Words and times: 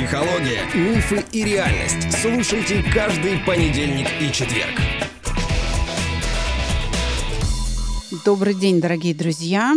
Психология, 0.00 0.64
мифы 0.74 1.22
и 1.30 1.44
реальность. 1.44 2.10
Слушайте 2.22 2.82
каждый 2.90 3.38
понедельник 3.40 4.08
и 4.18 4.32
четверг. 4.32 4.80
Добрый 8.24 8.54
день, 8.54 8.80
дорогие 8.80 9.14
друзья. 9.14 9.74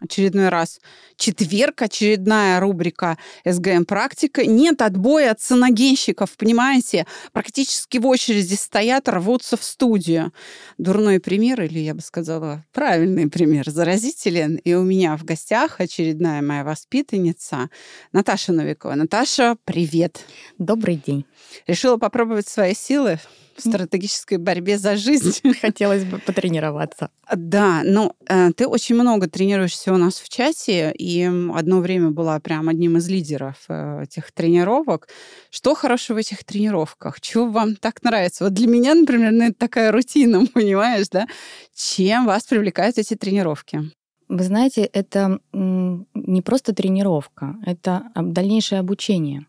Очередной 0.00 0.48
раз 0.48 0.80
четверг, 1.16 1.82
очередная 1.82 2.60
рубрика 2.60 3.18
СГМ 3.44 3.84
«Практика». 3.84 4.46
Нет 4.46 4.82
отбоя 4.82 5.32
от 5.32 5.40
саногенщиков, 5.40 6.36
понимаете? 6.36 7.06
Практически 7.32 7.98
в 7.98 8.06
очереди 8.06 8.54
стоят, 8.54 9.08
рвутся 9.08 9.56
в 9.56 9.64
студию. 9.64 10.32
Дурной 10.78 11.20
пример, 11.20 11.62
или 11.62 11.78
я 11.78 11.94
бы 11.94 12.00
сказала, 12.00 12.64
правильный 12.72 13.28
пример, 13.28 13.68
заразителен. 13.68 14.56
И 14.56 14.74
у 14.74 14.82
меня 14.82 15.16
в 15.16 15.24
гостях 15.24 15.80
очередная 15.80 16.42
моя 16.42 16.64
воспитанница 16.64 17.70
Наташа 18.12 18.52
Новикова. 18.52 18.94
Наташа, 18.94 19.56
привет. 19.64 20.20
Добрый 20.58 21.00
день. 21.04 21.24
Решила 21.66 21.96
попробовать 21.96 22.48
свои 22.48 22.74
силы 22.74 23.18
в 23.56 23.60
стратегической 23.60 24.38
борьбе 24.38 24.78
за 24.78 24.96
жизнь. 24.96 25.34
Хотелось 25.60 26.04
бы 26.04 26.18
потренироваться. 26.18 27.10
Да, 27.34 27.82
ну, 27.84 28.14
э, 28.28 28.52
ты 28.52 28.66
очень 28.66 28.94
много 28.94 29.28
тренируешься 29.28 29.92
у 29.92 29.96
нас 29.96 30.20
в 30.20 30.28
чате, 30.28 30.92
и 30.92 31.05
одно 31.54 31.80
время 31.80 32.10
была 32.10 32.40
прям 32.40 32.68
одним 32.68 32.96
из 32.96 33.08
лидеров 33.08 33.56
э, 33.68 34.02
этих 34.02 34.32
тренировок. 34.32 35.08
Что 35.50 35.74
хорошего 35.74 36.16
в 36.16 36.20
этих 36.20 36.44
тренировках? 36.44 37.20
Чего 37.20 37.48
вам 37.48 37.76
так 37.76 38.02
нравится? 38.02 38.44
Вот 38.44 38.54
для 38.54 38.66
меня, 38.66 38.94
например, 38.94 39.32
ну, 39.32 39.44
это 39.44 39.54
такая 39.58 39.92
рутина, 39.92 40.46
понимаешь, 40.54 41.08
да? 41.08 41.26
Чем 41.74 42.26
вас 42.26 42.44
привлекают 42.44 42.98
эти 42.98 43.14
тренировки? 43.14 43.90
Вы 44.28 44.42
знаете, 44.42 44.82
это 44.82 45.38
не 45.52 46.42
просто 46.42 46.74
тренировка, 46.74 47.56
это 47.64 48.10
дальнейшее 48.16 48.80
обучение. 48.80 49.46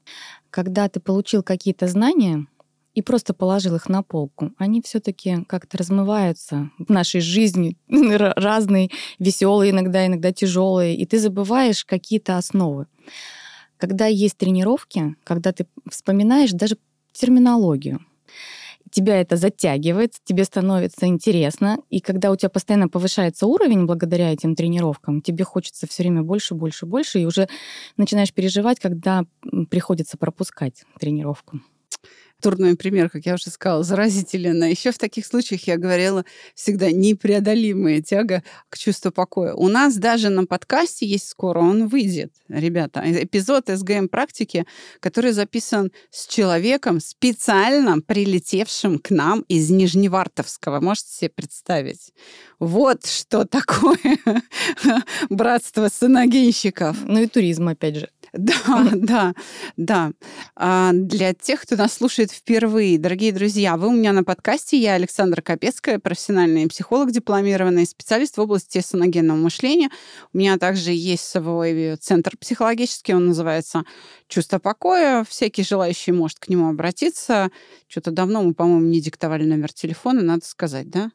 Когда 0.52 0.88
ты 0.88 1.00
получил 1.00 1.42
какие-то 1.42 1.88
знания, 1.88 2.46
и 2.98 3.04
просто 3.04 3.36
положил 3.36 3.76
их 3.76 3.90
на 3.90 4.02
полку, 4.02 4.54
они 4.58 4.82
все-таки 4.82 5.46
как-то 5.48 5.78
размываются 5.78 6.72
в 6.80 6.90
нашей 6.90 7.22
жизни, 7.22 7.78
разные, 8.36 8.90
веселые 9.20 9.70
иногда, 9.70 10.08
иногда 10.08 10.32
тяжелые, 10.32 10.96
и 10.96 11.06
ты 11.06 11.20
забываешь 11.20 11.86
какие-то 11.86 12.38
основы. 12.38 12.88
Когда 13.78 14.08
есть 14.08 14.36
тренировки, 14.38 15.16
когда 15.24 15.52
ты 15.52 15.68
вспоминаешь 15.88 16.54
даже 16.54 16.80
терминологию, 17.14 18.00
тебя 18.90 19.22
это 19.22 19.36
затягивает, 19.36 20.14
тебе 20.24 20.44
становится 20.44 21.06
интересно, 21.06 21.78
и 21.92 22.00
когда 22.00 22.32
у 22.32 22.36
тебя 22.36 22.50
постоянно 22.50 22.90
повышается 22.90 23.46
уровень 23.46 23.86
благодаря 23.86 24.34
этим 24.34 24.56
тренировкам, 24.56 25.22
тебе 25.22 25.44
хочется 25.44 25.86
все 25.86 26.02
время 26.02 26.24
больше, 26.24 26.56
больше, 26.56 26.88
больше, 26.88 27.20
и 27.20 27.26
уже 27.28 27.48
начинаешь 27.96 28.34
переживать, 28.34 28.80
когда 28.80 29.24
приходится 29.70 30.18
пропускать 30.18 30.84
тренировку 31.00 31.62
дурной 32.42 32.76
пример, 32.76 33.10
как 33.10 33.26
я 33.26 33.36
уже 33.36 33.50
сказала, 33.50 33.84
заразителен. 33.84 34.64
Еще 34.64 34.92
в 34.92 34.98
таких 34.98 35.26
случаях 35.26 35.68
я 35.68 35.78
говорила 35.78 36.26
всегда 36.56 36.92
непреодолимая 36.92 38.02
тяга 38.02 38.44
к 38.70 38.78
чувству 38.78 39.12
покоя. 39.12 39.54
У 39.54 39.68
нас 39.68 39.96
даже 39.96 40.30
на 40.30 40.46
подкасте 40.46 41.06
есть 41.06 41.28
скоро, 41.28 41.60
он 41.60 41.88
выйдет, 41.88 42.34
ребята, 42.50 43.04
эпизод 43.06 43.66
СГМ 43.68 44.08
практики, 44.08 44.66
который 45.00 45.32
записан 45.32 45.92
с 46.12 46.28
человеком, 46.28 47.00
специально 47.00 48.00
прилетевшим 48.02 49.00
к 49.00 49.10
нам 49.10 49.42
из 49.48 49.70
Нижневартовского. 49.70 50.80
Можете 50.80 51.12
себе 51.12 51.30
представить? 51.30 52.14
Вот 52.60 53.06
что 53.06 53.46
такое 53.58 54.18
братство 55.30 55.90
саногенщиков. 55.90 56.98
Ну 57.06 57.22
и 57.22 57.28
туризм, 57.28 57.68
опять 57.68 57.98
же. 57.98 58.10
Да, 58.38 58.90
да, 58.94 59.34
да. 59.78 60.12
А 60.56 60.92
для 60.94 61.34
тех, 61.34 61.62
кто 61.62 61.76
нас 61.76 61.94
слушает 61.94 62.32
впервые, 62.32 63.00
дорогие 63.00 63.32
друзья, 63.32 63.78
вы 63.78 63.88
у 63.88 63.92
меня 63.92 64.14
на 64.14 64.24
подкасте. 64.24 64.78
Я 64.78 64.94
Александра 64.94 65.42
Капецкая, 65.42 65.98
профессиональный 65.98 66.68
психолог, 66.68 67.12
дипломированный 67.12 67.88
специалист 67.88 68.38
в 68.38 68.42
области 68.42 68.80
саногенного 68.80 69.38
мышления. 69.38 69.90
У 70.34 70.38
меня 70.38 70.58
также 70.58 70.92
есть 70.92 71.26
свой 71.26 71.96
центр 71.96 72.38
психологический, 72.38 73.16
он 73.16 73.28
называется 73.28 73.84
«Чувство 74.28 74.60
покоя». 74.60 75.26
Всякий 75.28 75.64
желающий 75.64 76.12
может 76.12 76.38
к 76.38 76.48
нему 76.48 76.70
обратиться. 76.70 77.50
Что-то 77.88 78.12
давно 78.12 78.44
мы, 78.44 78.54
по-моему, 78.54 78.86
не 78.86 79.02
диктовали 79.02 79.46
номер 79.46 79.74
телефона, 79.74 80.22
надо 80.22 80.46
сказать, 80.46 80.90
да? 80.90 81.10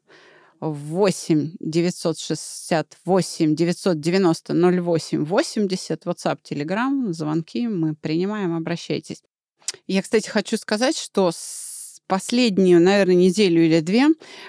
8 0.70 1.56
968 1.58 3.54
990 3.54 4.54
08 4.54 5.24
80, 5.24 6.06
WhatsApp, 6.06 6.38
Telegram, 6.48 7.12
звонки 7.12 7.66
мы 7.66 7.94
принимаем, 7.94 8.54
обращайтесь. 8.56 9.22
Я, 9.86 10.02
кстати, 10.02 10.28
хочу 10.28 10.56
сказать, 10.56 10.96
что 10.96 11.32
с 11.32 12.00
последнюю, 12.06 12.80
наверное, 12.80 13.16
неделю 13.16 13.64
или 13.64 13.80
две 13.80 14.08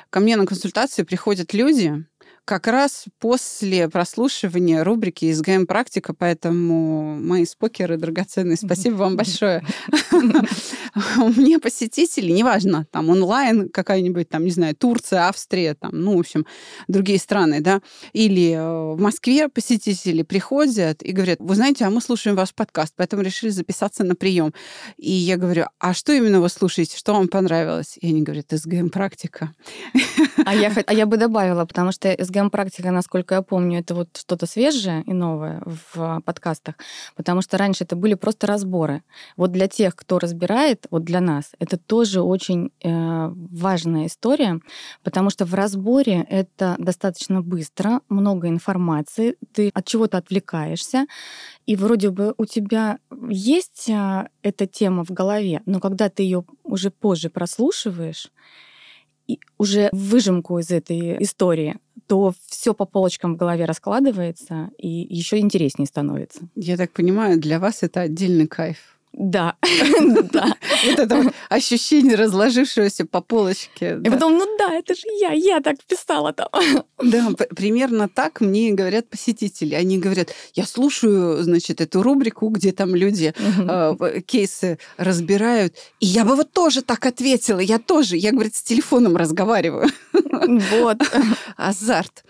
ко 0.09 0.19
мне 0.19 0.35
на 0.38 0.46
консультации 0.46 1.03
приходят 1.03 1.53
люди, 1.53 2.06
как 2.45 2.68
раз 2.68 3.06
после 3.19 3.88
прослушивания 3.88 4.84
рубрики 4.84 5.25
из 5.25 5.41
ГМ 5.41 5.66
практика, 5.66 6.13
поэтому 6.13 7.16
мои 7.16 7.45
спокеры 7.45 7.97
драгоценные, 7.97 8.57
спасибо 8.57 8.95
вам 8.95 9.16
большое. 9.18 9.66
Меня 11.37 11.59
посетители, 11.59 12.31
неважно, 12.31 12.85
там 12.91 13.09
онлайн 13.09 13.69
какая-нибудь, 13.69 14.29
там, 14.29 14.45
не 14.45 14.51
знаю, 14.51 14.75
Турция, 14.75 15.27
Австрия, 15.27 15.73
там, 15.73 15.91
ну, 15.99 16.15
в 16.17 16.19
общем, 16.19 16.45
другие 16.87 17.17
страны, 17.17 17.61
да, 17.61 17.81
или 18.13 18.51
э, 18.51 18.93
в 18.93 18.99
Москве 18.99 19.49
посетители 19.49 20.21
приходят 20.21 21.01
и 21.01 21.11
говорят, 21.11 21.39
вы 21.39 21.55
знаете, 21.55 21.85
а 21.85 21.89
мы 21.89 21.99
слушаем 21.99 22.35
ваш 22.35 22.53
подкаст, 22.53 22.93
поэтому 22.95 23.23
решили 23.23 23.49
записаться 23.49 24.03
на 24.03 24.15
прием. 24.15 24.53
И 24.97 25.11
я 25.11 25.37
говорю, 25.37 25.65
а 25.79 25.93
что 25.93 26.13
именно 26.13 26.41
вы 26.41 26.49
слушаете, 26.49 26.97
что 26.97 27.13
вам 27.13 27.27
понравилось? 27.27 27.97
И 27.99 28.09
они 28.09 28.21
говорят, 28.21 28.45
СГМ 28.51 28.89
практика. 28.89 29.51
А 30.45 30.55
я, 30.55 30.71
а 30.85 30.93
я 30.93 31.05
бы 31.05 31.17
добавила, 31.23 31.65
потому 31.65 31.91
что 31.91 32.15
СГМ-практика, 32.19 32.91
насколько 32.91 33.35
я 33.35 33.41
помню, 33.41 33.79
это 33.79 33.95
вот 33.95 34.09
что-то 34.17 34.45
свежее 34.45 35.03
и 35.07 35.13
новое 35.13 35.61
в 35.65 36.21
подкастах, 36.25 36.75
потому 37.15 37.41
что 37.41 37.57
раньше 37.57 37.83
это 37.83 37.95
были 37.95 38.13
просто 38.13 38.47
разборы. 38.47 39.03
Вот 39.37 39.51
для 39.51 39.67
тех, 39.67 39.95
кто 39.95 40.19
разбирает, 40.19 40.82
вот 40.91 41.03
для 41.03 41.21
нас, 41.21 41.51
это 41.59 41.77
тоже 41.77 42.21
очень 42.21 42.71
э, 42.83 42.89
важная 43.33 44.07
история, 44.07 44.59
потому 45.03 45.29
что 45.29 45.45
в 45.45 45.53
разборе 45.53 46.25
это 46.29 46.75
достаточно 46.79 47.41
быстро, 47.41 48.01
много 48.09 48.47
информации, 48.47 49.35
ты 49.53 49.69
от 49.73 49.85
чего-то 49.85 50.17
отвлекаешься, 50.17 51.05
и 51.66 51.75
вроде 51.75 52.09
бы 52.09 52.33
у 52.38 52.45
тебя 52.45 52.99
есть 53.29 53.89
э, 53.89 54.27
эта 54.41 54.67
тема 54.67 55.03
в 55.03 55.11
голове, 55.11 55.61
но 55.66 55.79
когда 55.79 56.09
ты 56.09 56.23
ее 56.23 56.45
уже 56.63 56.91
позже 56.91 57.29
прослушиваешь, 57.29 58.31
и 59.27 59.39
уже 59.57 59.89
выжимку 59.91 60.59
из 60.59 60.69
этой 60.71 61.21
истории, 61.23 61.77
то 62.07 62.33
все 62.47 62.73
по 62.73 62.85
полочкам 62.85 63.35
в 63.35 63.38
голове 63.38 63.65
раскладывается 63.65 64.71
и 64.77 64.88
еще 64.88 65.39
интереснее 65.39 65.88
становится. 65.88 66.41
Я 66.55 66.77
так 66.77 66.91
понимаю, 66.91 67.39
для 67.39 67.59
вас 67.59 67.83
это 67.83 68.01
отдельный 68.01 68.47
кайф. 68.47 68.97
Да, 69.13 69.56
да. 70.31 70.57
Вот 70.85 71.00
это 71.00 71.31
ощущение 71.47 72.16
разложившегося 72.16 73.06
по 73.06 73.22
полочке. 73.22 74.00
И 74.03 74.09
потом, 74.09 74.38
ну 74.40 74.57
да, 74.57 74.74
это 74.74 74.96
же 74.96 75.03
я, 75.19 75.31
я 75.31 75.59
так 75.62 75.84
писала 75.84 76.34
там. 76.34 76.50
Да, 77.03 77.31
примерно 77.56 78.07
так 78.07 78.41
мне 78.41 78.72
говорят 78.72 79.09
посетители. 79.09 79.75
Они 79.75 80.00
говорят, 80.00 80.29
я 80.53 80.66
слушаю, 80.66 81.44
значит, 81.44 81.81
эту 81.81 82.01
рубрику, 82.01 82.47
где 82.47 82.72
там 82.72 82.96
люди 82.96 83.34
э, 83.38 84.22
кейсы 84.22 84.79
разбирают, 84.97 85.75
и 86.00 86.06
я 86.06 86.24
бы 86.24 86.35
вот 86.35 86.51
тоже 86.51 86.81
так 86.81 87.06
ответила, 87.06 87.59
я 87.59 87.78
тоже, 87.78 88.16
я, 88.16 88.31
говорит, 88.31 88.56
с 88.56 88.63
телефоном 88.63 89.18
разговариваю. 89.18 89.90
Вот. 90.12 90.98
Азарт 91.57 92.24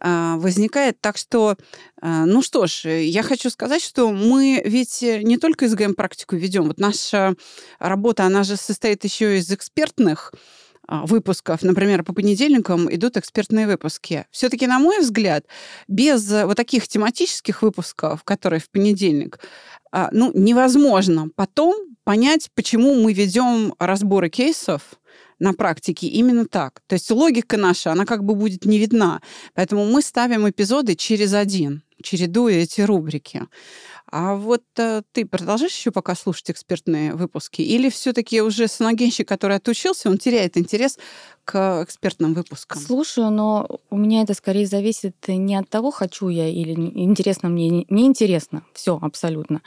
а, 0.00 0.36
возникает. 0.36 1.00
Так 1.00 1.16
что, 1.16 1.56
а, 2.00 2.24
ну 2.26 2.42
что 2.42 2.66
ж, 2.66 2.88
я 2.88 3.22
хочу 3.22 3.50
сказать, 3.50 3.82
что 3.82 4.10
мы 4.10 4.62
ведь 4.64 5.02
не 5.02 5.36
только 5.36 5.68
СГМ 5.68 5.94
практику 5.94 6.29
ведем. 6.36 6.66
Вот 6.66 6.78
наша 6.78 7.34
работа, 7.78 8.24
она 8.24 8.42
же 8.42 8.56
состоит 8.56 9.04
еще 9.04 9.38
из 9.38 9.50
экспертных 9.50 10.32
а, 10.86 11.06
выпусков, 11.06 11.62
например, 11.62 12.02
по 12.02 12.12
понедельникам 12.12 12.92
идут 12.94 13.16
экспертные 13.16 13.66
выпуски. 13.66 14.26
Все-таки, 14.30 14.66
на 14.66 14.78
мой 14.78 15.00
взгляд, 15.00 15.44
без 15.88 16.30
вот 16.30 16.56
таких 16.56 16.88
тематических 16.88 17.62
выпусков, 17.62 18.24
которые 18.24 18.60
в 18.60 18.70
понедельник, 18.70 19.38
ну, 20.12 20.30
невозможно 20.34 21.28
потом 21.34 21.74
понять, 22.04 22.48
почему 22.54 22.94
мы 22.94 23.12
ведем 23.12 23.74
разборы 23.78 24.30
кейсов, 24.30 24.82
на 25.40 25.54
практике 25.54 26.06
именно 26.06 26.46
так. 26.46 26.82
То 26.86 26.94
есть 26.94 27.10
логика 27.10 27.56
наша, 27.56 27.90
она 27.90 28.04
как 28.04 28.24
бы 28.24 28.34
будет 28.34 28.64
не 28.64 28.78
видна. 28.78 29.20
Поэтому 29.54 29.84
мы 29.86 30.02
ставим 30.02 30.48
эпизоды 30.48 30.94
через 30.94 31.34
один, 31.34 31.82
чередуя 32.02 32.56
эти 32.56 32.82
рубрики. 32.82 33.42
А 34.12 34.34
вот 34.34 34.64
э, 34.76 35.02
ты 35.12 35.24
продолжаешь 35.24 35.72
еще 35.72 35.92
пока 35.92 36.14
слушать 36.14 36.50
экспертные 36.50 37.14
выпуски? 37.14 37.62
Или 37.62 37.88
все-таки 37.90 38.42
уже 38.42 38.66
саногенщик, 38.66 39.26
который 39.28 39.56
отучился, 39.56 40.10
он 40.10 40.18
теряет 40.18 40.56
интерес 40.56 40.98
к 41.44 41.82
экспертным 41.84 42.34
выпускам? 42.34 42.80
Слушаю, 42.80 43.30
но 43.30 43.68
у 43.88 43.96
меня 43.96 44.22
это 44.22 44.34
скорее 44.34 44.66
зависит 44.66 45.14
не 45.28 45.54
от 45.54 45.68
того, 45.68 45.90
хочу 45.92 46.28
я 46.28 46.48
или 46.48 46.72
интересно 46.72 47.48
мне, 47.48 47.84
не 47.88 48.06
интересно. 48.06 48.62
Все 48.74 48.98
абсолютно 49.00 49.62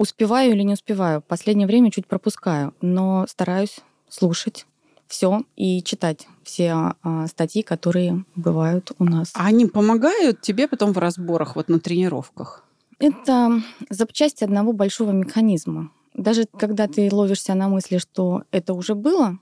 Успеваю 0.00 0.52
или 0.52 0.62
не 0.62 0.72
успеваю. 0.72 1.20
Последнее 1.20 1.66
время 1.66 1.90
чуть 1.90 2.06
пропускаю, 2.06 2.74
но 2.80 3.26
стараюсь 3.28 3.80
слушать 4.08 4.64
все 5.10 5.42
и 5.56 5.82
читать 5.82 6.28
все 6.44 6.94
а, 7.02 7.26
статьи, 7.26 7.62
которые 7.62 8.24
бывают 8.36 8.92
у 8.98 9.04
нас. 9.04 9.32
А 9.34 9.46
они 9.46 9.66
помогают 9.66 10.40
тебе 10.40 10.68
потом 10.68 10.92
в 10.92 10.98
разборах, 10.98 11.56
вот 11.56 11.68
на 11.68 11.80
тренировках? 11.80 12.64
Это 13.00 13.60
запчасти 13.88 14.44
одного 14.44 14.72
большого 14.72 15.10
механизма. 15.10 15.90
Даже 16.14 16.44
когда 16.56 16.86
ты 16.86 17.08
ловишься 17.12 17.54
на 17.54 17.68
мысли, 17.68 17.98
что 17.98 18.44
это 18.52 18.72
уже 18.72 18.94
было, 18.94 19.38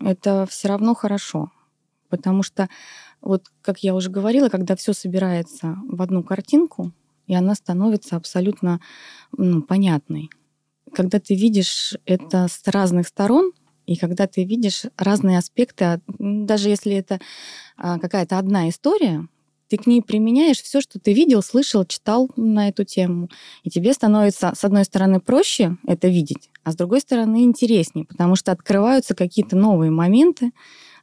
это 0.00 0.46
все 0.50 0.68
равно 0.68 0.94
хорошо. 0.94 1.52
Потому 2.08 2.42
что, 2.42 2.68
вот 3.20 3.52
как 3.62 3.78
я 3.84 3.94
уже 3.94 4.10
говорила, 4.10 4.48
когда 4.48 4.74
все 4.74 4.92
собирается 4.94 5.76
в 5.88 6.02
одну 6.02 6.24
картинку, 6.24 6.90
и 7.28 7.34
она 7.34 7.54
становится 7.54 8.16
абсолютно 8.16 8.80
ну, 9.36 9.62
понятной. 9.62 10.28
Когда 10.92 11.20
ты 11.20 11.36
видишь 11.36 11.94
это 12.04 12.48
с 12.48 12.62
разных 12.66 13.06
сторон, 13.06 13.52
и 13.88 13.96
когда 13.96 14.26
ты 14.26 14.44
видишь 14.44 14.82
разные 14.98 15.38
аспекты, 15.38 16.00
даже 16.18 16.68
если 16.68 16.94
это 16.94 17.18
а, 17.78 17.98
какая-то 17.98 18.36
одна 18.36 18.68
история, 18.68 19.26
ты 19.68 19.78
к 19.78 19.86
ней 19.86 20.02
применяешь 20.02 20.60
все, 20.60 20.82
что 20.82 21.00
ты 21.00 21.14
видел, 21.14 21.42
слышал, 21.42 21.86
читал 21.86 22.30
на 22.36 22.68
эту 22.68 22.84
тему. 22.84 23.30
И 23.62 23.70
тебе 23.70 23.94
становится, 23.94 24.52
с 24.54 24.62
одной 24.62 24.84
стороны, 24.84 25.20
проще 25.20 25.78
это 25.86 26.08
видеть, 26.08 26.50
а 26.64 26.72
с 26.72 26.76
другой 26.76 27.00
стороны, 27.00 27.44
интереснее, 27.44 28.04
потому 28.04 28.36
что 28.36 28.52
открываются 28.52 29.14
какие-то 29.14 29.56
новые 29.56 29.90
моменты, 29.90 30.50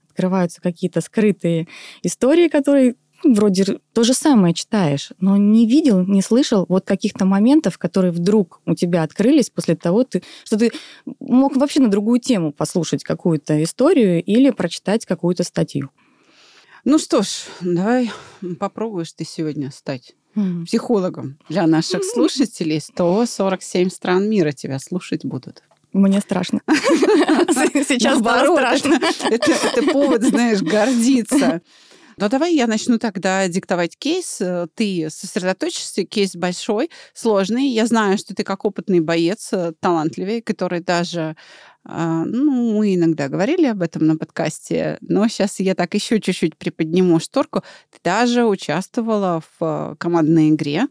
открываются 0.07 0.61
какие-то 0.61 1.01
скрытые 1.01 1.67
истории, 2.03 2.49
которые 2.49 2.95
вроде 3.23 3.79
то 3.93 4.03
же 4.03 4.13
самое 4.13 4.53
читаешь, 4.53 5.11
но 5.19 5.37
не 5.37 5.65
видел, 5.65 6.05
не 6.05 6.21
слышал 6.21 6.65
вот 6.69 6.85
каких-то 6.85 7.25
моментов, 7.25 7.77
которые 7.77 8.11
вдруг 8.11 8.61
у 8.65 8.75
тебя 8.75 9.03
открылись 9.03 9.49
после 9.49 9.75
того, 9.75 10.03
ты, 10.03 10.23
что 10.43 10.57
ты 10.57 10.71
мог 11.19 11.55
вообще 11.55 11.79
на 11.79 11.89
другую 11.89 12.19
тему 12.19 12.51
послушать 12.51 13.03
какую-то 13.03 13.63
историю 13.63 14.23
или 14.23 14.49
прочитать 14.51 15.05
какую-то 15.05 15.43
статью. 15.43 15.89
Ну 16.83 16.99
что 16.99 17.23
ж, 17.23 17.45
давай 17.61 18.11
попробуешь 18.59 19.11
ты 19.13 19.25
сегодня 19.25 19.71
стать 19.71 20.15
mm. 20.35 20.65
психологом 20.65 21.39
для 21.49 21.65
наших 21.65 22.03
слушателей. 22.03 22.79
147 22.79 23.89
стран 23.89 24.29
мира 24.29 24.51
тебя 24.51 24.77
слушать 24.77 25.25
будут. 25.25 25.63
Мне 25.93 26.19
страшно. 26.19 26.59
Сейчас 26.67 28.19
страшно. 28.19 28.99
Это 29.29 29.81
повод, 29.93 30.23
знаешь, 30.23 30.61
гордиться. 30.61 31.61
Но 32.17 32.29
давай 32.29 32.55
я 32.55 32.67
начну 32.67 32.97
тогда 32.97 33.47
диктовать 33.47 33.97
кейс. 33.97 34.39
Э, 34.41 34.67
ты 34.73 35.07
сосредоточишься, 35.09 36.05
кейс 36.05 36.35
большой, 36.35 36.89
сложный. 37.13 37.67
Я 37.67 37.85
знаю, 37.85 38.17
что 38.17 38.33
ты 38.33 38.43
как 38.43 38.65
опытный 38.65 38.99
боец, 38.99 39.49
э, 39.51 39.73
талантливый, 39.79 40.41
который 40.41 40.79
даже 40.79 41.35
а, 41.87 42.23
ну, 42.25 42.79
мы 42.79 42.95
иногда 42.95 43.29
говорили 43.29 43.67
об 43.67 43.83
этом 43.83 44.07
на 44.07 44.17
подкасте, 44.17 44.97
но 45.01 45.27
сейчас 45.27 45.59
я 45.59 45.75
так 45.75 45.93
еще 45.93 46.19
чуть-чуть 46.19 46.57
приподниму 46.57 47.19
шторку. 47.19 47.61
Ты 47.91 47.99
даже 48.03 48.45
участвовала 48.45 49.41
в 49.59 49.63
э, 49.63 49.95
командной 49.99 50.49
игре. 50.49 50.87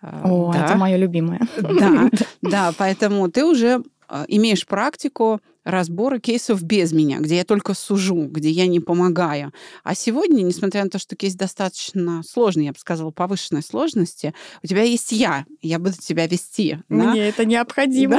О, 0.00 0.52
да. 0.52 0.64
это 0.64 0.76
мое 0.76 0.96
любимое. 0.96 1.40
Да, 1.60 2.08
да, 2.40 2.72
поэтому 2.78 3.28
ты 3.28 3.44
уже 3.44 3.82
имеешь 4.28 4.64
практику 4.64 5.40
разборы 5.68 6.18
кейсов 6.18 6.62
без 6.62 6.92
меня, 6.92 7.18
где 7.18 7.36
я 7.36 7.44
только 7.44 7.74
сужу, 7.74 8.26
где 8.26 8.48
я 8.48 8.66
не 8.66 8.80
помогаю. 8.80 9.52
А 9.84 9.94
сегодня, 9.94 10.42
несмотря 10.42 10.82
на 10.82 10.90
то, 10.90 10.98
что 10.98 11.14
кейс 11.14 11.34
достаточно 11.34 12.22
сложный, 12.26 12.64
я 12.64 12.72
бы 12.72 12.78
сказала, 12.78 13.10
повышенной 13.10 13.62
сложности, 13.62 14.34
у 14.62 14.66
тебя 14.66 14.82
есть 14.82 15.12
я, 15.12 15.44
я 15.60 15.78
буду 15.78 15.96
тебя 15.98 16.26
вести. 16.26 16.78
Мне 16.88 17.04
да? 17.04 17.16
это 17.16 17.44
необходимо. 17.44 18.18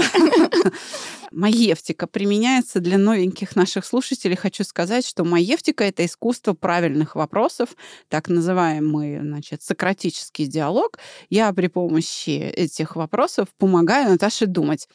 Маевтика 1.31 2.05
применяется 2.05 2.79
для 2.79 2.99
новеньких 2.99 3.55
наших 3.55 3.85
слушателей. 3.85 4.35
Хочу 4.35 4.63
сказать, 4.63 5.05
что 5.05 5.23
маевтика— 5.23 5.83
это 5.85 6.05
искусство 6.05 6.53
правильных 6.53 7.15
вопросов, 7.15 7.69
так 8.09 8.29
называемый 8.29 9.19
значит, 9.19 9.63
сократический 9.63 10.45
диалог. 10.45 10.99
Я 11.29 11.51
при 11.53 11.67
помощи 11.67 12.29
этих 12.29 12.95
вопросов 12.95 13.47
помогаю 13.57 14.09
Наташе 14.09 14.45
думать. 14.45 14.87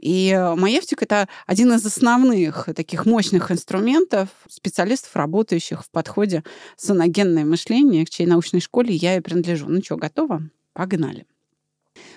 И 0.00 0.30
э, 0.30 0.54
Маевтик— 0.54 1.02
это 1.04 1.28
один 1.46 1.72
из 1.74 1.84
основных 1.84 2.68
таких 2.74 3.04
мощных 3.04 3.50
инструментов 3.50 4.30
специалистов, 4.48 5.14
работающих 5.14 5.84
в 5.84 5.90
подходе 5.90 6.42
саногенное 6.76 7.44
мышление, 7.44 8.06
к 8.06 8.10
чьей 8.10 8.26
научной 8.26 8.60
школе 8.60 8.94
я 8.94 9.16
и 9.16 9.20
принадлежу. 9.20 9.66
Ну 9.68 9.82
что, 9.82 9.96
готово? 9.96 10.42
Погнали. 10.72 11.26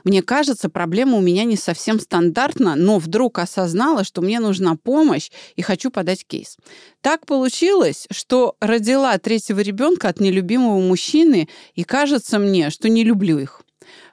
Мне 0.06 0.22
кажется, 0.22 0.70
проблема 0.70 1.18
у 1.18 1.22
меня 1.22 1.44
не 1.44 1.58
совсем 1.58 2.00
стандартна, 2.00 2.76
но 2.76 3.00
вдруг 3.00 3.40
осознала, 3.40 4.06
что 4.06 4.22
мне 4.22 4.40
нужна 4.40 4.76
помощь 4.76 5.30
и 5.56 5.62
хочу 5.62 5.92
подать 5.92 6.26
кейс. 6.26 6.58
Так 7.02 7.26
получилось, 7.26 8.08
что 8.12 8.56
родила 8.62 9.18
третьего 9.18 9.60
ребенка 9.60 10.10
от 10.10 10.22
нелюбимого 10.22 10.80
мужчины, 10.80 11.50
и 11.74 11.84
кажется 11.84 12.40
мне, 12.40 12.70
что 12.70 12.88
не 12.88 13.04
люблю 13.04 13.40
их 13.40 13.64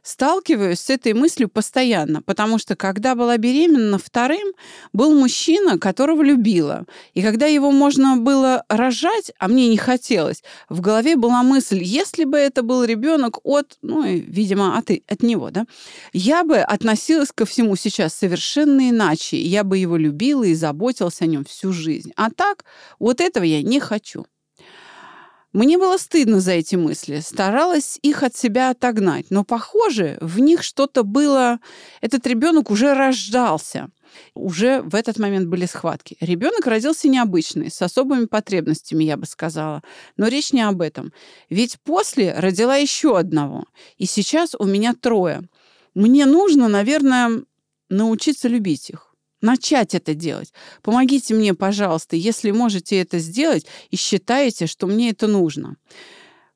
сталкиваюсь 0.03 0.81
с 0.81 0.91
этой 0.91 1.13
мыслью 1.13 1.49
постоянно, 1.49 2.23
потому 2.23 2.59
что 2.59 2.77
когда 2.77 3.15
была 3.15 3.37
беременна 3.37 3.99
вторым, 3.99 4.53
был 4.93 5.15
мужчина, 5.15 5.79
которого 5.79 6.23
любила. 6.23 6.87
И 7.15 7.23
когда 7.23 7.47
его 7.47 7.71
можно 7.71 8.17
было 8.17 8.65
рожать, 8.69 9.33
а 9.39 9.49
мне 9.49 9.69
не 9.69 9.77
хотелось, 9.77 10.43
в 10.69 10.81
голове 10.81 11.17
была 11.17 11.43
мысль, 11.43 11.83
если 11.83 12.25
бы 12.25 12.39
это 12.39 12.63
был 12.63 12.85
ребенок 12.85 13.39
от, 13.45 13.79
ну, 13.83 14.05
видимо, 14.05 14.77
от, 14.79 14.91
от 14.91 15.23
него, 15.23 15.51
да, 15.51 15.67
я 16.13 16.45
бы 16.45 16.59
относилась 16.59 17.33
ко 17.33 17.45
всему 17.45 17.77
сейчас 17.77 18.15
совершенно 18.15 18.91
иначе. 18.91 19.41
Я 19.41 19.65
бы 19.65 19.79
его 19.79 19.97
любила 19.97 20.45
и 20.45 20.55
заботилась 20.55 21.21
о 21.21 21.27
нем 21.27 21.45
всю 21.45 21.73
жизнь. 21.73 22.13
А 22.17 22.31
так, 22.31 22.65
вот 22.99 23.21
этого 23.21 23.45
я 23.45 23.63
не 23.63 23.81
хочу. 23.81 24.27
Мне 25.53 25.79
было 25.79 25.97
стыдно 25.97 26.41
за 26.41 26.53
эти 26.53 26.77
мысли, 26.77 27.19
старалась 27.19 27.99
их 28.03 28.23
от 28.23 28.37
себя 28.37 28.71
отогнать, 28.71 29.27
но, 29.31 29.43
похоже, 29.43 30.17
в 30.21 30.39
них 30.39 30.63
что-то 30.63 31.03
было... 31.03 31.59
Этот 32.01 32.25
ребенок 32.29 32.71
уже 32.71 32.95
рождался. 32.95 33.91
Уже 34.35 34.81
в 34.83 34.95
этот 34.95 35.19
момент 35.19 35.49
были 35.49 35.67
схватки. 35.67 36.17
Ребенок 36.21 36.67
родился 36.67 37.09
необычный, 37.09 37.71
с 37.71 37.83
особыми 37.83 38.27
потребностями, 38.27 39.05
я 39.05 39.17
бы 39.17 39.27
сказала. 39.27 39.83
Но 40.17 40.29
речь 40.29 40.53
не 40.53 40.63
об 40.63 40.83
этом. 40.83 41.13
Ведь 41.49 41.79
после 41.83 42.33
родила 42.35 42.77
еще 42.77 43.19
одного. 43.19 43.65
И 43.99 44.07
сейчас 44.07 44.55
у 44.57 44.65
меня 44.65 44.95
трое. 44.95 45.43
Мне 45.95 46.27
нужно, 46.27 46.69
наверное, 46.69 47.43
научиться 47.89 48.47
любить 48.47 48.91
их 48.91 49.10
начать 49.41 49.95
это 49.95 50.15
делать. 50.15 50.53
Помогите 50.83 51.35
мне, 51.35 51.55
пожалуйста, 51.55 52.17
если 52.17 52.51
можете 52.51 53.01
это 53.01 53.19
сделать 53.19 53.67
и 53.91 53.97
считаете, 53.97 54.67
что 54.67 54.87
мне 54.87 55.11
это 55.11 55.27
нужно. 55.27 55.77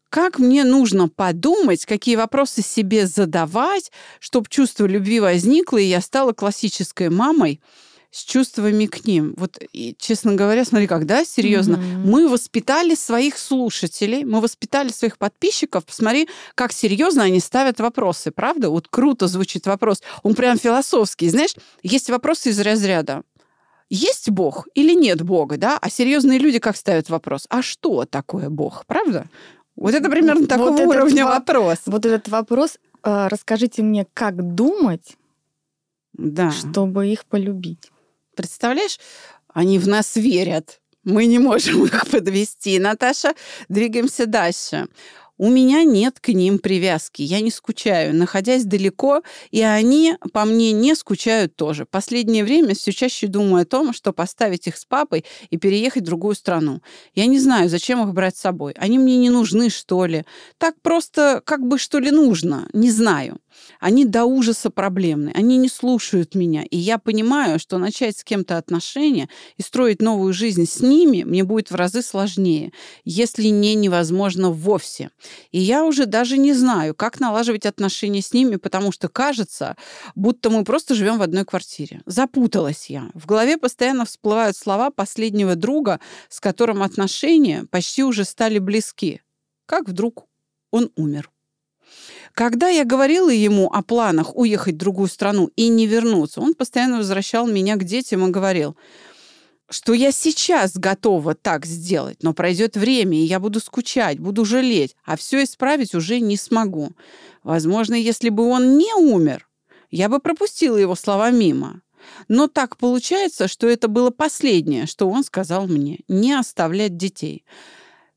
Как 0.09 0.38
мне 0.38 0.62
нужно 0.62 1.09
подумать, 1.09 1.87
какие 1.87 2.14
вопросы 2.14 2.62
себе 2.62 3.07
задавать, 3.07 3.91
чтобы 4.21 4.47
чувство 4.49 4.87
любви 4.87 5.19
возникло, 5.19 5.79
и 5.79 5.87
я 5.87 6.00
стала 6.00 6.33
классической 6.33 7.11
мамой, 7.11 7.61
с 8.14 8.23
чувствами 8.23 8.87
к 8.87 9.04
ним. 9.06 9.35
Вот, 9.37 9.59
и, 9.73 9.97
честно 9.99 10.37
говоря, 10.37 10.64
смотри, 10.64 10.87
когда 10.87 11.25
серьезно, 11.25 11.75
mm-hmm. 11.75 12.06
мы 12.06 12.28
воспитали 12.28 12.94
своих 12.94 13.37
слушателей, 13.37 14.23
мы 14.23 14.40
воспитали 14.40 14.90
своих 14.90 15.18
подписчиков. 15.18 15.85
Посмотри, 15.85 16.28
как 16.54 16.73
серьезно 16.73 17.25
они 17.25 17.40
ставят 17.40 17.80
вопросы, 17.80 18.30
правда? 18.30 18.71
Вот 18.71 18.87
круто 18.88 19.26
звучит 19.26 19.66
вопрос. 19.66 20.00
Он 20.23 20.37
прям 20.37 20.56
философский. 20.59 21.28
Знаешь, 21.28 21.56
есть 21.83 22.09
вопросы 22.09 22.50
из 22.50 22.61
разряда 22.61 23.23
есть 23.90 24.30
Бог 24.30 24.66
или 24.75 24.94
нет 24.94 25.23
Бога, 25.23 25.59
да? 25.59 25.78
А 25.80 25.90
серьезные 25.90 26.38
люди 26.38 26.59
как 26.59 26.76
ставят 26.76 27.11
вопрос? 27.11 27.47
А 27.50 27.62
что 27.62 28.04
такое 28.06 28.49
Бог, 28.49 28.85
правда? 28.87 29.26
Вот 29.76 29.92
это 29.92 30.09
примерно 30.09 30.47
такого 30.47 30.71
вот 30.71 30.80
уровня 30.80 31.26
вопрос. 31.26 31.78
Вот 31.87 32.06
этот 32.06 32.28
вопрос. 32.28 32.78
Э, 33.04 33.28
расскажите 33.28 33.83
мне, 33.83 34.06
как 34.14 34.54
думать, 34.54 35.16
да. 36.14 36.50
чтобы 36.50 37.09
их 37.09 37.25
полюбить. 37.26 37.90
Представляешь, 38.35 38.99
они 39.53 39.79
в 39.79 39.88
нас 39.88 40.17
верят. 40.17 40.81
Мы 41.05 41.26
не 41.26 41.38
можем 41.38 41.85
их 41.85 42.11
подвести. 42.11 42.79
Наташа, 42.79 43.35
двигаемся 43.69 44.26
дальше. 44.26 44.88
У 45.37 45.50
меня 45.50 45.83
нет 45.83 46.21
к 46.21 46.29
ним 46.29 46.61
привязки, 46.61 47.21
я 47.23 47.41
не 47.41 47.50
скучаю, 47.50 48.14
находясь 48.14 48.64
далеко, 48.64 49.23
и 49.50 49.62
они 49.62 50.17
по 50.33 50.45
мне 50.45 50.71
не 50.71 50.95
скучают 50.95 51.57
тоже. 51.57 51.87
Последнее 51.87 52.45
время 52.45 52.75
все 52.76 52.93
чаще 52.93 53.26
думаю 53.26 53.62
о 53.62 53.67
том, 53.67 53.93
что 53.93 54.12
поставить 54.12 54.69
их 54.69 54.76
с 54.76 54.85
папой 54.85 55.25
и 55.50 55.57
переехать 55.57 56.03
в 56.03 56.07
другую 56.07 56.37
страну. 56.37 56.83
Я 57.17 57.26
не 57.26 57.41
знаю, 57.41 57.69
зачем 57.69 58.07
их 58.07 58.14
брать 58.14 58.37
с 58.37 58.43
собой. 58.43 58.75
Они 58.76 58.97
мне 58.97 59.17
не 59.17 59.29
нужны, 59.29 59.71
что 59.71 60.07
ли. 60.07 60.25
Так 60.59 60.81
просто 60.83 61.43
как 61.45 61.67
бы 61.67 61.79
что 61.79 61.99
ли 61.99 62.12
нужно, 62.12 62.69
не 62.73 62.93
знаю. 62.93 63.41
Они 63.80 64.04
до 64.04 64.25
ужаса 64.25 64.70
проблемны, 64.70 65.32
они 65.34 65.56
не 65.56 65.68
слушают 65.68 66.34
меня. 66.34 66.64
И 66.64 66.76
я 66.76 66.99
понимаю, 66.99 67.58
что 67.58 67.78
начать 67.78 68.18
с 68.18 68.25
кем-то 68.25 68.56
отношения 68.58 69.28
и 69.56 69.62
строить 69.62 70.00
новую 70.00 70.32
жизнь 70.32 70.66
с 70.66 70.80
ними 70.80 71.23
мне 71.23 71.44
будет 71.44 71.70
в 71.70 71.75
разы 71.75 72.02
сложнее, 72.02 72.73
если 73.04 73.49
не 73.49 73.75
невозможно 73.75 74.50
вовсе. 74.50 75.11
И 75.50 75.61
я 75.61 75.84
уже 75.84 76.06
даже 76.06 76.38
не 76.38 76.52
знаю, 76.52 76.94
как 76.94 77.20
налаживать 77.20 77.66
отношения 77.66 78.23
с 78.23 78.32
ними, 78.32 78.56
потому 78.56 78.92
что 78.92 79.08
кажется, 79.08 79.76
будто 80.14 80.50
мы 80.50 80.64
просто 80.64 80.94
живем 80.94 81.18
в 81.18 81.23
одной 81.23 81.44
квартире. 81.44 82.02
Запуталась 82.06 82.87
я. 82.88 83.11
В 83.14 83.26
голове 83.26 83.58
постоянно 83.58 84.04
всплывают 84.04 84.56
слова 84.56 84.90
последнего 84.90 85.54
друга, 85.56 86.00
с 86.28 86.40
которым 86.40 86.82
отношения 86.82 87.66
почти 87.70 88.04
уже 88.04 88.25
стали 88.25 88.58
близки. 88.58 89.20
Как 89.66 89.88
вдруг 89.88 90.26
он 90.70 90.90
умер. 90.96 91.30
Когда 92.35 92.69
я 92.69 92.85
говорила 92.85 93.31
ему 93.31 93.71
о 93.73 93.83
планах 93.83 94.37
уехать 94.37 94.75
в 94.75 94.79
другую 94.79 95.09
страну 95.09 95.50
и 95.57 95.69
не 95.69 95.87
вернуться, 95.87 96.41
он 96.41 96.55
постоянно 96.55 96.99
возвращал 96.99 97.47
меня 97.47 97.76
к 97.76 97.85
детям 97.85 98.26
и 98.26 98.31
говорил, 98.31 98.76
что 99.71 99.93
я 99.93 100.12
сейчас 100.12 100.76
готова 100.76 101.35
так 101.35 101.64
сделать, 101.64 102.23
но 102.23 102.35
пройдет 102.35 102.76
время, 102.76 103.19
и 103.19 103.25
я 103.25 103.41
буду 103.41 103.61
скучать, 103.61 104.19
буду 104.19 104.45
жалеть, 104.45 104.97
а 105.05 105.17
все 105.17 105.45
исправить 105.45 105.95
уже 105.95 106.21
не 106.21 106.37
смогу. 106.37 106.91
Возможно, 107.43 107.95
если 107.95 108.29
бы 108.29 108.45
он 108.45 108.79
не 108.79 108.93
умер, 108.95 109.49
я 109.91 110.09
бы 110.09 110.19
пропустила 110.19 110.76
его 110.76 110.95
слова 110.95 111.31
мимо. 111.31 111.83
Но 112.29 112.49
так 112.49 112.76
получается, 112.76 113.49
что 113.49 113.67
это 113.67 113.88
было 113.88 114.11
последнее, 114.11 114.87
что 114.87 115.09
он 115.09 115.25
сказал 115.25 115.67
мне– 115.67 116.00
не 116.09 116.33
оставлять 116.33 116.97
детей. 116.97 117.45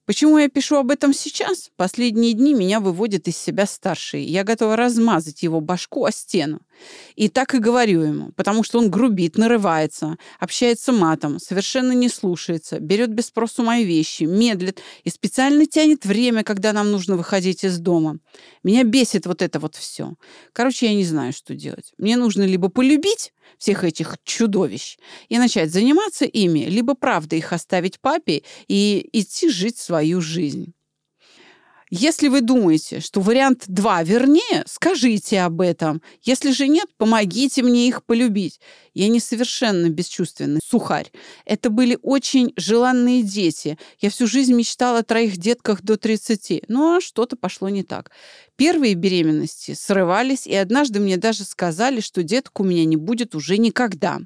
Почему 0.07 0.37
я 0.37 0.47
пишу 0.47 0.77
об 0.77 0.89
этом 0.89 1.13
сейчас? 1.13 1.69
Последние 1.75 2.31
дни 2.31 2.53
меня 2.53 2.79
выводит 2.79 3.27
из 3.27 3.35
себя 3.35 3.65
старший. 3.65 4.23
Я 4.23 4.45
готова 4.45 4.77
размазать 4.77 5.43
его 5.43 5.59
башку 5.59 6.05
о 6.05 6.13
стену. 6.13 6.61
И 7.17 7.27
так 7.27 7.53
и 7.53 7.59
говорю 7.59 8.03
ему, 8.03 8.31
потому 8.37 8.63
что 8.63 8.79
он 8.79 8.89
грубит, 8.89 9.37
нарывается, 9.37 10.15
общается 10.39 10.93
матом, 10.93 11.39
совершенно 11.39 11.91
не 11.91 12.07
слушается, 12.07 12.79
берет 12.79 13.09
без 13.09 13.25
спросу 13.25 13.63
мои 13.63 13.83
вещи, 13.83 14.23
медлит 14.23 14.79
и 15.03 15.09
специально 15.09 15.65
тянет 15.65 16.05
время, 16.05 16.45
когда 16.45 16.71
нам 16.71 16.89
нужно 16.89 17.17
выходить 17.17 17.65
из 17.65 17.77
дома. 17.77 18.19
Меня 18.63 18.85
бесит 18.85 19.25
вот 19.25 19.41
это 19.41 19.59
вот 19.59 19.75
все. 19.75 20.13
Короче, 20.53 20.85
я 20.85 20.95
не 20.95 21.03
знаю, 21.03 21.33
что 21.33 21.53
делать. 21.53 21.91
Мне 21.97 22.15
нужно 22.15 22.43
либо 22.43 22.69
полюбить, 22.69 23.33
всех 23.57 23.83
этих 23.83 24.17
чудовищ 24.23 24.97
и 25.29 25.37
начать 25.37 25.71
заниматься 25.71 26.25
ими, 26.25 26.65
либо 26.65 26.95
правда 26.95 27.35
их 27.35 27.53
оставить 27.53 27.99
папе 27.99 28.43
и 28.67 29.07
идти 29.13 29.49
жить 29.49 29.77
свою 29.77 30.21
жизнь. 30.21 30.73
Если 31.89 32.27
вы 32.27 32.41
думаете, 32.41 32.99
что 32.99 33.21
вариант 33.21 33.63
2 33.67 34.03
вернее, 34.03 34.63
скажите 34.65 35.39
об 35.39 35.61
этом. 35.61 36.01
Если 36.21 36.51
же 36.51 36.67
нет, 36.67 36.89
помогите 36.97 37.63
мне 37.63 37.87
их 37.87 38.03
полюбить. 38.03 38.59
Я 38.93 39.07
не 39.07 39.21
совершенно 39.21 39.89
бесчувственный 39.89 40.59
сухарь. 40.61 41.09
Это 41.45 41.69
были 41.69 41.97
очень 42.01 42.51
желанные 42.57 43.23
дети. 43.23 43.77
Я 43.99 44.09
всю 44.09 44.27
жизнь 44.27 44.53
мечтала 44.53 44.99
о 44.99 45.03
троих 45.03 45.37
детках 45.37 45.81
до 45.81 45.95
30. 45.95 46.63
Ну 46.67 46.97
а 46.97 47.01
что-то 47.01 47.37
пошло 47.37 47.69
не 47.69 47.83
так. 47.83 48.11
Первые 48.57 48.95
беременности 48.95 49.73
срывались, 49.73 50.45
и 50.45 50.55
однажды 50.55 50.99
мне 50.99 51.15
даже 51.15 51.45
сказали, 51.45 52.01
что 52.01 52.21
деток 52.21 52.59
у 52.59 52.63
меня 52.65 52.83
не 52.83 52.97
будет 52.97 53.33
уже 53.33 53.57
никогда. 53.57 54.19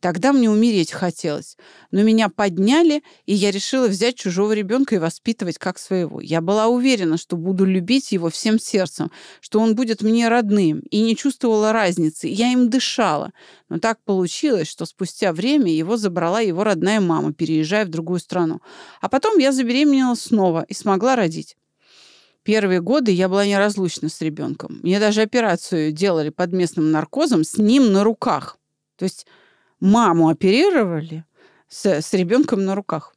Тогда 0.00 0.32
мне 0.32 0.50
умереть 0.50 0.92
хотелось. 0.92 1.56
Но 1.90 2.02
меня 2.02 2.28
подняли, 2.28 3.02
и 3.24 3.34
я 3.34 3.50
решила 3.50 3.88
взять 3.88 4.16
чужого 4.16 4.52
ребенка 4.52 4.94
и 4.94 4.98
воспитывать 4.98 5.58
как 5.58 5.78
своего. 5.78 6.20
Я 6.20 6.40
была 6.40 6.66
уверена, 6.66 7.16
что 7.16 7.36
буду 7.36 7.64
любить 7.64 8.12
его 8.12 8.30
всем 8.30 8.58
сердцем, 8.58 9.10
что 9.40 9.60
он 9.60 9.74
будет 9.74 10.02
мне 10.02 10.28
родным, 10.28 10.80
и 10.90 11.00
не 11.02 11.16
чувствовала 11.16 11.72
разницы. 11.72 12.28
Я 12.28 12.52
им 12.52 12.68
дышала. 12.68 13.32
Но 13.68 13.78
так 13.78 13.98
получилось, 14.04 14.68
что 14.68 14.86
спустя 14.86 15.32
время 15.32 15.72
его 15.72 15.96
забрала 15.96 16.40
его 16.40 16.64
родная 16.64 17.00
мама, 17.00 17.32
переезжая 17.32 17.86
в 17.86 17.90
другую 17.90 18.20
страну. 18.20 18.60
А 19.00 19.08
потом 19.08 19.38
я 19.38 19.52
забеременела 19.52 20.14
снова 20.14 20.64
и 20.68 20.74
смогла 20.74 21.16
родить. 21.16 21.56
Первые 22.46 22.80
годы 22.80 23.10
я 23.10 23.28
была 23.28 23.44
неразлучна 23.44 24.08
с 24.08 24.20
ребенком. 24.20 24.78
Мне 24.84 25.00
даже 25.00 25.22
операцию 25.22 25.90
делали 25.90 26.28
под 26.28 26.52
местным 26.52 26.92
наркозом 26.92 27.42
с 27.42 27.58
ним 27.58 27.92
на 27.92 28.04
руках. 28.04 28.56
То 28.96 29.02
есть 29.02 29.26
маму 29.80 30.28
оперировали 30.28 31.24
с, 31.68 31.86
с 31.86 32.12
ребенком 32.12 32.64
на 32.64 32.74
руках. 32.74 33.14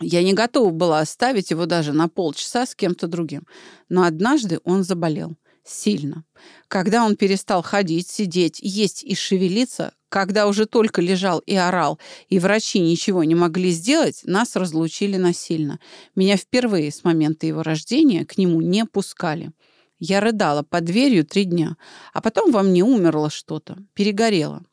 Я 0.00 0.22
не 0.22 0.32
готова 0.32 0.70
была 0.70 1.00
оставить 1.00 1.50
его 1.50 1.66
даже 1.66 1.92
на 1.92 2.08
полчаса 2.08 2.66
с 2.66 2.74
кем-то 2.74 3.06
другим. 3.06 3.46
Но 3.88 4.02
однажды 4.02 4.58
он 4.64 4.82
заболел. 4.82 5.36
Сильно. 5.64 6.24
Когда 6.66 7.04
он 7.04 7.14
перестал 7.14 7.62
ходить, 7.62 8.08
сидеть, 8.08 8.58
есть 8.60 9.04
и 9.04 9.14
шевелиться, 9.14 9.94
когда 10.08 10.48
уже 10.48 10.66
только 10.66 11.00
лежал 11.00 11.38
и 11.38 11.54
орал, 11.54 12.00
и 12.28 12.40
врачи 12.40 12.80
ничего 12.80 13.22
не 13.22 13.36
могли 13.36 13.70
сделать, 13.70 14.22
нас 14.24 14.56
разлучили 14.56 15.16
насильно. 15.16 15.78
Меня 16.16 16.36
впервые 16.36 16.90
с 16.90 17.04
момента 17.04 17.46
его 17.46 17.62
рождения 17.62 18.26
к 18.26 18.38
нему 18.38 18.60
не 18.60 18.84
пускали. 18.84 19.52
Я 20.00 20.20
рыдала 20.20 20.64
под 20.64 20.84
дверью 20.84 21.24
три 21.24 21.44
дня, 21.44 21.76
а 22.12 22.20
потом 22.20 22.50
во 22.50 22.64
мне 22.64 22.82
умерло 22.82 23.30
что-то, 23.30 23.78
перегорело. 23.94 24.64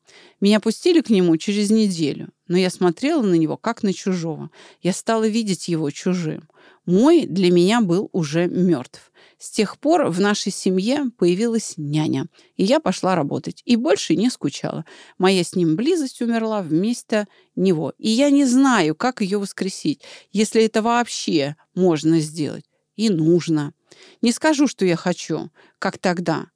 Меня 0.42 0.60
пустили 0.60 1.02
к 1.02 1.10
нему 1.10 1.36
через 1.38 1.70
неделю, 1.70 2.30
но 2.48 2.58
я 2.58 2.70
смотрела 2.70 3.22
на 3.22 3.36
него 3.36 3.58
как 3.58 3.84
на 3.84 3.94
чужого. 3.94 4.50
Я 4.82 4.94
стала 4.94 5.28
видеть 5.28 5.68
его 5.68 5.90
чужим. 5.92 6.48
Мой 6.86 7.26
для 7.26 7.52
меня 7.52 7.82
был 7.82 8.10
уже 8.14 8.48
мертв. 8.48 9.12
С 9.38 9.52
тех 9.52 9.78
пор 9.78 10.08
в 10.10 10.20
нашей 10.20 10.52
семье 10.52 11.06
появилась 11.18 11.76
няня, 11.78 12.28
и 12.58 12.64
я 12.64 12.80
пошла 12.80 13.16
работать. 13.16 13.62
И 13.66 13.76
больше 13.76 14.16
не 14.16 14.30
скучала. 14.30 14.86
Моя 15.18 15.44
с 15.44 15.56
ним 15.56 15.76
близость 15.76 16.22
умерла 16.22 16.62
вместо 16.62 17.28
него. 17.56 17.94
И 17.98 18.10
я 18.10 18.30
не 18.32 18.46
знаю, 18.46 18.96
как 18.96 19.22
ее 19.22 19.38
воскресить, 19.38 20.02
если 20.32 20.64
это 20.64 20.82
вообще 20.82 21.56
можно 21.76 22.20
сделать. 22.20 22.66
И 22.96 23.10
нужно. 23.10 23.74
Не 24.22 24.32
скажу, 24.32 24.68
что 24.68 24.86
я 24.86 24.96
хочу, 24.96 25.52
как 25.78 25.98
тогда. 25.98 26.48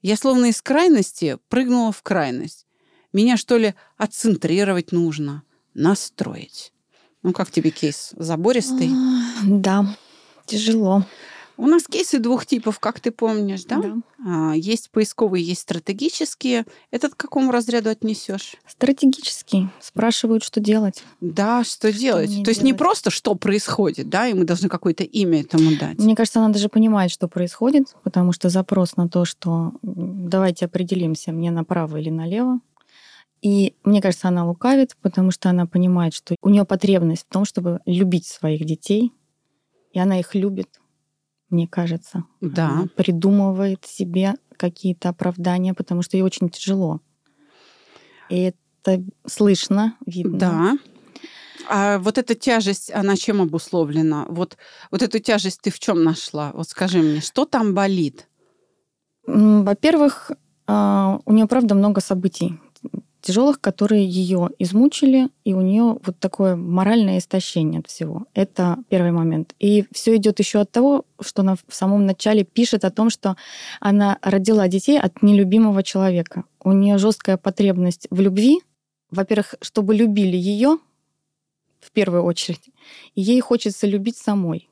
Я 0.00 0.16
словно 0.16 0.46
из 0.46 0.60
крайности 0.62 1.38
прыгнула 1.48 1.92
в 1.92 2.02
крайность. 2.02 2.66
Меня, 3.12 3.36
что 3.36 3.56
ли, 3.56 3.74
отцентрировать 3.96 4.92
нужно, 4.92 5.42
настроить. 5.74 6.72
Ну, 7.22 7.32
как 7.32 7.50
тебе 7.50 7.70
кейс? 7.70 8.12
Забористый? 8.16 8.90
Да, 9.44 9.96
тяжело. 10.46 11.04
У 11.58 11.66
нас 11.66 11.84
кейсы 11.84 12.18
двух 12.18 12.46
типов, 12.46 12.80
как 12.80 12.98
ты 12.98 13.10
помнишь, 13.10 13.64
да? 13.64 13.76
Да. 13.76 13.94
А, 14.26 14.52
есть 14.56 14.90
поисковые, 14.90 15.44
есть 15.44 15.60
стратегические. 15.60 16.64
Этот 16.90 17.14
к 17.14 17.18
какому 17.18 17.52
разряду 17.52 17.90
отнесешь? 17.90 18.56
Стратегический. 18.66 19.68
Спрашивают, 19.78 20.42
что 20.42 20.60
делать. 20.60 21.04
Да, 21.20 21.62
что, 21.62 21.92
делать. 21.92 22.42
То 22.42 22.50
есть 22.50 22.62
не 22.62 22.70
делать? 22.70 22.78
просто 22.78 23.10
что 23.10 23.34
происходит, 23.34 24.08
да, 24.08 24.26
и 24.26 24.34
мы 24.34 24.44
должны 24.44 24.68
какое-то 24.68 25.04
имя 25.04 25.42
этому 25.42 25.76
дать. 25.78 25.98
Мне 25.98 26.16
кажется, 26.16 26.40
она 26.40 26.52
даже 26.52 26.68
понимает, 26.68 27.10
что 27.10 27.28
происходит, 27.28 27.94
потому 28.02 28.32
что 28.32 28.48
запрос 28.48 28.96
на 28.96 29.08
то, 29.08 29.24
что 29.24 29.72
давайте 29.82 30.64
определимся, 30.64 31.32
мне 31.32 31.50
направо 31.50 31.98
или 31.98 32.10
налево. 32.10 32.60
И 33.42 33.74
мне 33.82 34.00
кажется, 34.00 34.28
она 34.28 34.46
лукавит, 34.46 34.96
потому 35.02 35.32
что 35.32 35.50
она 35.50 35.66
понимает, 35.66 36.14
что 36.14 36.36
у 36.40 36.48
нее 36.48 36.64
потребность 36.64 37.26
в 37.28 37.32
том, 37.32 37.44
чтобы 37.44 37.80
любить 37.86 38.26
своих 38.26 38.64
детей, 38.64 39.12
и 39.92 39.98
она 39.98 40.20
их 40.20 40.36
любит, 40.36 40.80
мне 41.50 41.66
кажется. 41.66 42.24
Да. 42.40 42.68
Она 42.68 42.86
придумывает 42.94 43.84
себе 43.84 44.34
какие-то 44.56 45.08
оправдания, 45.08 45.74
потому 45.74 46.02
что 46.02 46.16
ей 46.16 46.22
очень 46.22 46.48
тяжело. 46.50 47.00
И 48.28 48.52
это 48.84 49.04
слышно, 49.26 49.96
видно. 50.06 50.38
Да. 50.38 50.78
А 51.68 51.98
вот 51.98 52.18
эта 52.18 52.36
тяжесть, 52.36 52.92
она 52.92 53.16
чем 53.16 53.42
обусловлена? 53.42 54.26
Вот, 54.28 54.56
вот 54.92 55.02
эту 55.02 55.18
тяжесть 55.18 55.60
ты 55.62 55.70
в 55.70 55.80
чем 55.80 56.04
нашла? 56.04 56.52
Вот 56.54 56.68
скажи 56.68 56.98
мне, 56.98 57.20
что 57.20 57.44
там 57.44 57.74
болит? 57.74 58.28
Во-первых, 59.26 60.30
а, 60.66 61.18
у 61.24 61.32
нее 61.32 61.46
правда 61.46 61.74
много 61.74 62.00
событий 62.00 62.60
тяжелых, 63.22 63.60
которые 63.60 64.04
ее 64.06 64.50
измучили, 64.58 65.28
и 65.44 65.54
у 65.54 65.60
нее 65.60 65.98
вот 66.04 66.18
такое 66.18 66.56
моральное 66.56 67.18
истощение 67.18 67.80
от 67.80 67.86
всего. 67.86 68.26
Это 68.34 68.78
первый 68.88 69.12
момент. 69.12 69.54
И 69.58 69.86
все 69.92 70.16
идет 70.16 70.40
еще 70.40 70.60
от 70.60 70.70
того, 70.70 71.04
что 71.20 71.42
она 71.42 71.54
в 71.54 71.74
самом 71.74 72.04
начале 72.04 72.44
пишет 72.44 72.84
о 72.84 72.90
том, 72.90 73.08
что 73.08 73.36
она 73.80 74.18
родила 74.22 74.68
детей 74.68 74.98
от 74.98 75.22
нелюбимого 75.22 75.82
человека. 75.82 76.44
У 76.62 76.72
нее 76.72 76.98
жесткая 76.98 77.36
потребность 77.36 78.06
в 78.10 78.20
любви. 78.20 78.60
Во-первых, 79.10 79.54
чтобы 79.60 79.94
любили 79.94 80.36
ее 80.36 80.78
в 81.80 81.90
первую 81.92 82.24
очередь, 82.24 82.70
и 83.14 83.22
ей 83.22 83.40
хочется 83.40 83.86
любить 83.86 84.16
самой. 84.16 84.68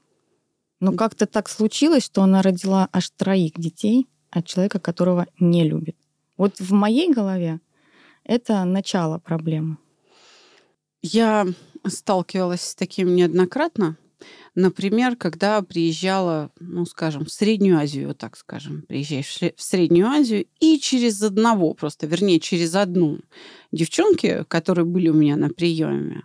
Но 0.80 0.92
как-то 0.92 1.26
так 1.26 1.48
случилось, 1.48 2.04
что 2.04 2.22
она 2.22 2.42
родила 2.42 2.88
аж 2.92 3.10
троих 3.10 3.52
детей 3.56 4.06
от 4.30 4.46
человека, 4.46 4.78
которого 4.78 5.26
не 5.38 5.68
любит. 5.68 5.96
Вот 6.36 6.58
в 6.58 6.72
моей 6.72 7.12
голове 7.12 7.60
это 8.24 8.64
начало 8.64 9.18
проблемы. 9.18 9.78
Я 11.02 11.46
сталкивалась 11.86 12.62
с 12.62 12.74
таким 12.74 13.14
неоднократно. 13.14 13.96
Например, 14.54 15.16
когда 15.16 15.62
приезжала, 15.62 16.50
ну, 16.58 16.84
скажем, 16.84 17.24
в 17.24 17.30
Среднюю 17.30 17.78
Азию, 17.78 18.08
вот 18.08 18.18
так 18.18 18.36
скажем, 18.36 18.82
приезжаешь 18.82 19.38
в 19.56 19.62
Среднюю 19.62 20.08
Азию, 20.08 20.46
и 20.58 20.78
через 20.78 21.22
одного 21.22 21.72
просто, 21.72 22.06
вернее, 22.06 22.40
через 22.40 22.74
одну 22.74 23.20
девчонки, 23.72 24.44
которые 24.48 24.84
были 24.84 25.08
у 25.08 25.14
меня 25.14 25.36
на 25.36 25.48
приеме, 25.48 26.24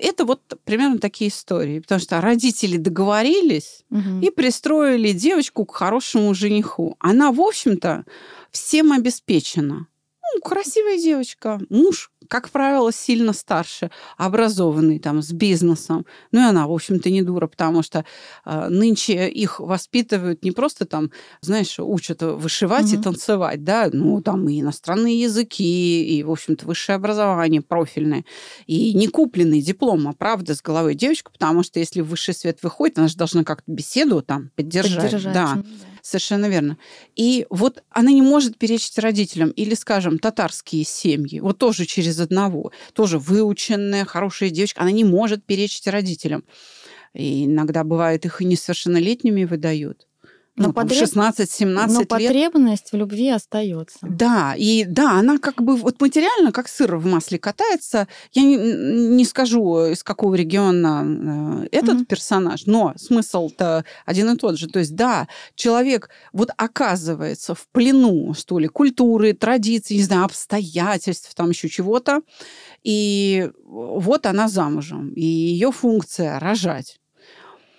это 0.00 0.24
вот 0.24 0.40
примерно 0.64 0.98
такие 0.98 1.30
истории, 1.30 1.80
потому 1.80 2.00
что 2.00 2.20
родители 2.20 2.76
договорились 2.76 3.84
угу. 3.90 4.20
и 4.22 4.30
пристроили 4.30 5.12
девочку 5.12 5.64
к 5.64 5.74
хорошему 5.74 6.34
жениху. 6.34 6.96
Она, 6.98 7.32
в 7.32 7.40
общем-то, 7.40 8.04
всем 8.50 8.92
обеспечена. 8.92 9.86
Ну, 10.34 10.40
красивая 10.40 10.98
девочка, 10.98 11.60
муж 11.68 12.10
как 12.28 12.50
правило, 12.50 12.92
сильно 12.92 13.32
старше, 13.32 13.90
образованный, 14.16 14.98
там, 14.98 15.22
с 15.22 15.32
бизнесом. 15.32 16.06
Ну 16.30 16.40
и 16.40 16.44
она, 16.44 16.66
в 16.66 16.72
общем-то, 16.72 17.10
не 17.10 17.22
дура, 17.22 17.46
потому 17.46 17.82
что 17.82 18.04
э, 18.44 18.68
нынче 18.68 19.28
их 19.28 19.60
воспитывают 19.60 20.44
не 20.44 20.50
просто 20.50 20.84
там, 20.84 21.10
знаешь, 21.40 21.78
учат 21.78 22.22
вышивать 22.22 22.92
угу. 22.92 23.00
и 23.00 23.02
танцевать, 23.02 23.64
да, 23.64 23.88
ну 23.92 24.20
там 24.20 24.48
и 24.48 24.60
иностранные 24.60 25.20
языки, 25.20 26.04
и, 26.04 26.22
в 26.22 26.30
общем-то, 26.30 26.66
высшее 26.66 26.96
образование 26.96 27.62
профильное, 27.62 28.24
и 28.66 28.92
не 28.94 29.08
купленный 29.08 29.62
диплом, 29.62 30.06
а 30.08 30.12
правда 30.12 30.54
с 30.54 30.62
головой 30.62 30.94
девочка, 30.94 31.30
потому 31.32 31.62
что 31.62 31.78
если 31.78 32.00
в 32.00 32.08
высший 32.08 32.34
свет 32.34 32.62
выходит, 32.62 32.98
она 32.98 33.08
же 33.08 33.16
должна 33.16 33.44
как-то 33.44 33.70
беседу 33.72 34.22
там 34.22 34.50
поддержать. 34.54 35.04
поддержать 35.04 35.32
да. 35.32 35.54
да. 35.56 35.64
Совершенно 36.08 36.46
верно. 36.46 36.78
И 37.16 37.46
вот 37.50 37.82
она 37.90 38.10
не 38.12 38.22
может 38.22 38.56
перечить 38.56 38.98
родителям. 38.98 39.50
Или, 39.50 39.74
скажем, 39.74 40.18
татарские 40.18 40.84
семьи. 40.84 41.38
Вот 41.38 41.58
тоже 41.58 41.84
через 41.84 42.18
одного. 42.18 42.72
Тоже 42.94 43.18
выученная, 43.18 44.06
хорошая 44.06 44.48
девочка. 44.48 44.80
Она 44.80 44.90
не 44.90 45.04
может 45.04 45.44
перечить 45.44 45.86
родителям. 45.86 46.44
И 47.12 47.44
иногда 47.44 47.84
бывает 47.84 48.24
их 48.24 48.40
и 48.40 48.46
несовершеннолетними 48.46 49.44
выдают 49.44 50.07
ну, 50.58 50.72
потреб... 50.72 51.02
16-17 51.04 51.66
лет. 51.66 51.88
Но 51.88 52.04
потребность 52.04 52.92
в 52.92 52.96
любви 52.96 53.30
остается. 53.30 53.98
Да, 54.02 54.54
и 54.56 54.84
да, 54.84 55.18
она 55.18 55.38
как 55.38 55.62
бы 55.62 55.76
вот 55.76 56.00
материально, 56.00 56.52
как 56.52 56.68
сыр 56.68 56.96
в 56.96 57.06
масле 57.06 57.38
катается. 57.38 58.08
Я 58.32 58.42
не, 58.42 58.56
не 58.56 59.24
скажу, 59.24 59.86
из 59.86 60.02
какого 60.02 60.34
региона 60.34 61.64
э, 61.64 61.68
этот 61.72 62.00
mm-hmm. 62.00 62.06
персонаж, 62.06 62.66
но 62.66 62.92
смысл-то 62.96 63.84
один 64.06 64.30
и 64.30 64.36
тот 64.36 64.58
же. 64.58 64.68
То 64.68 64.78
есть, 64.78 64.94
да, 64.94 65.28
человек 65.54 66.10
вот 66.32 66.50
оказывается 66.56 67.54
в 67.54 67.68
плену, 67.68 68.34
что 68.34 68.58
ли, 68.58 68.68
культуры, 68.68 69.32
традиций, 69.32 69.96
не 69.96 70.02
знаю, 70.02 70.24
обстоятельств, 70.24 71.34
там 71.34 71.50
еще 71.50 71.68
чего-то. 71.68 72.22
И 72.84 73.50
вот 73.64 74.26
она 74.26 74.48
замужем, 74.48 75.12
и 75.14 75.24
ее 75.24 75.72
функция 75.72 76.38
рожать. 76.38 77.00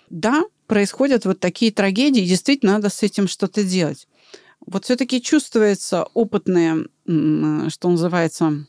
Да, 0.10 0.44
происходят 0.70 1.26
вот 1.26 1.42
такие 1.42 1.74
трагедии, 1.74 2.22
и 2.22 2.28
действительно 2.28 2.74
надо 2.74 2.90
с 2.90 3.04
этим 3.04 3.28
что-то 3.28 3.64
делать. 3.64 4.08
Вот 4.66 4.86
все-таки 4.86 5.22
чувствуется 5.22 6.04
опытная, 6.14 6.86
что 7.06 7.90
называется, 7.90 8.66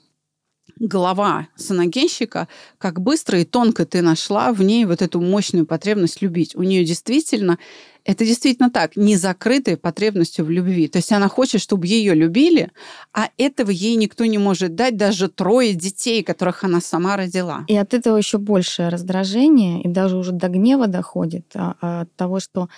голова 0.79 1.49
саногенщика, 1.57 2.49
как 2.79 3.01
быстро 3.01 3.41
и 3.41 3.45
тонко 3.45 3.85
ты 3.87 4.03
нашла 4.03 4.53
в 4.53 4.63
ней 4.63 4.85
вот 4.85 5.03
эту 5.03 5.21
мощную 5.21 5.67
потребность 5.67 6.23
любить. 6.23 6.55
У 6.57 6.63
нее 6.63 6.85
действительно 6.85 7.59
это 8.05 8.25
действительно 8.25 8.71
так, 8.71 8.97
не 8.97 9.17
закрытая 9.17 9.77
потребностью 9.77 10.45
в 10.45 10.51
любви. 10.51 10.89
То 10.89 10.99
есть 10.99 11.13
она 11.13 11.29
хочет, 11.29 11.61
чтобы 11.61 11.87
ее 11.87 12.15
любили, 12.15 12.71
а 13.13 13.29
этого 13.37 13.71
ей 13.71 13.97
никто 13.97 14.25
не 14.25 14.39
может 14.39 14.75
дать, 14.75 14.97
даже 14.97 15.29
трое 15.29 15.75
детей, 15.75 16.23
которых 16.23 16.65
она 16.65 16.81
сама 16.81 17.17
родила. 17.17 17.65
И 17.69 17.77
от 17.77 17.93
этого 17.93 18.17
еще 18.17 18.39
большее 18.39 18.89
раздражение, 18.89 19.83
и 19.83 19.89
даже 19.89 20.17
уже 20.17 20.33
до 20.33 20.49
гнева 20.49 20.87
доходит, 20.87 21.47
а, 21.55 21.77
а 21.81 22.01
от 22.03 22.15
того, 22.17 22.41
что 22.41 22.69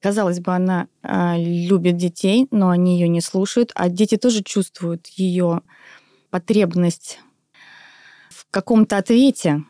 Казалось 0.00 0.38
бы, 0.38 0.54
она 0.54 0.86
а, 1.02 1.36
любит 1.36 1.96
детей, 1.96 2.46
но 2.52 2.70
они 2.70 3.00
ее 3.00 3.08
не 3.08 3.20
слушают, 3.20 3.72
а 3.74 3.88
дети 3.88 4.16
тоже 4.16 4.44
чувствуют 4.44 5.08
ее 5.08 5.62
потребность 6.30 7.20
в 8.30 8.46
каком-то 8.50 8.96
ответе, 8.96 9.64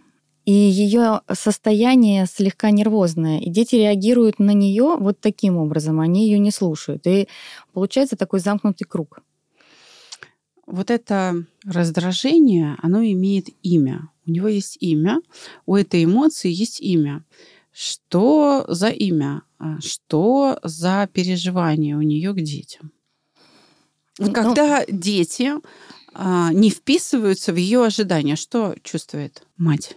и 0.44 0.52
ее 0.52 1.20
состояние 1.30 2.24
слегка 2.26 2.70
нервозное, 2.70 3.38
и 3.38 3.50
дети 3.50 3.74
реагируют 3.74 4.38
на 4.38 4.52
нее 4.52 4.96
вот 4.98 5.20
таким 5.20 5.58
образом, 5.58 6.00
они 6.00 6.24
ее 6.24 6.38
не 6.38 6.50
слушают. 6.50 7.06
И 7.06 7.28
получается 7.74 8.16
такой 8.16 8.40
замкнутый 8.40 8.86
круг. 8.86 9.20
Вот 10.66 10.90
это 10.90 11.44
раздражение, 11.64 12.76
оно 12.82 13.02
имеет 13.02 13.48
имя. 13.62 14.08
У 14.26 14.30
него 14.30 14.48
есть 14.48 14.78
имя, 14.80 15.20
у 15.66 15.76
этой 15.76 16.04
эмоции 16.04 16.50
есть 16.50 16.80
имя. 16.80 17.24
Что 17.72 18.64
за 18.68 18.88
имя? 18.88 19.42
А 19.58 19.80
что 19.80 20.58
за 20.62 21.08
переживание 21.12 21.96
у 21.96 22.02
нее 22.02 22.32
к 22.32 22.40
детям? 22.40 22.92
Вот 24.18 24.28
ну, 24.28 24.32
когда 24.32 24.84
дети 24.86 25.52
не 26.14 26.70
вписываются 26.70 27.52
в 27.52 27.56
ее 27.56 27.84
ожидания, 27.84 28.36
что 28.36 28.74
чувствует 28.82 29.46
мать? 29.56 29.96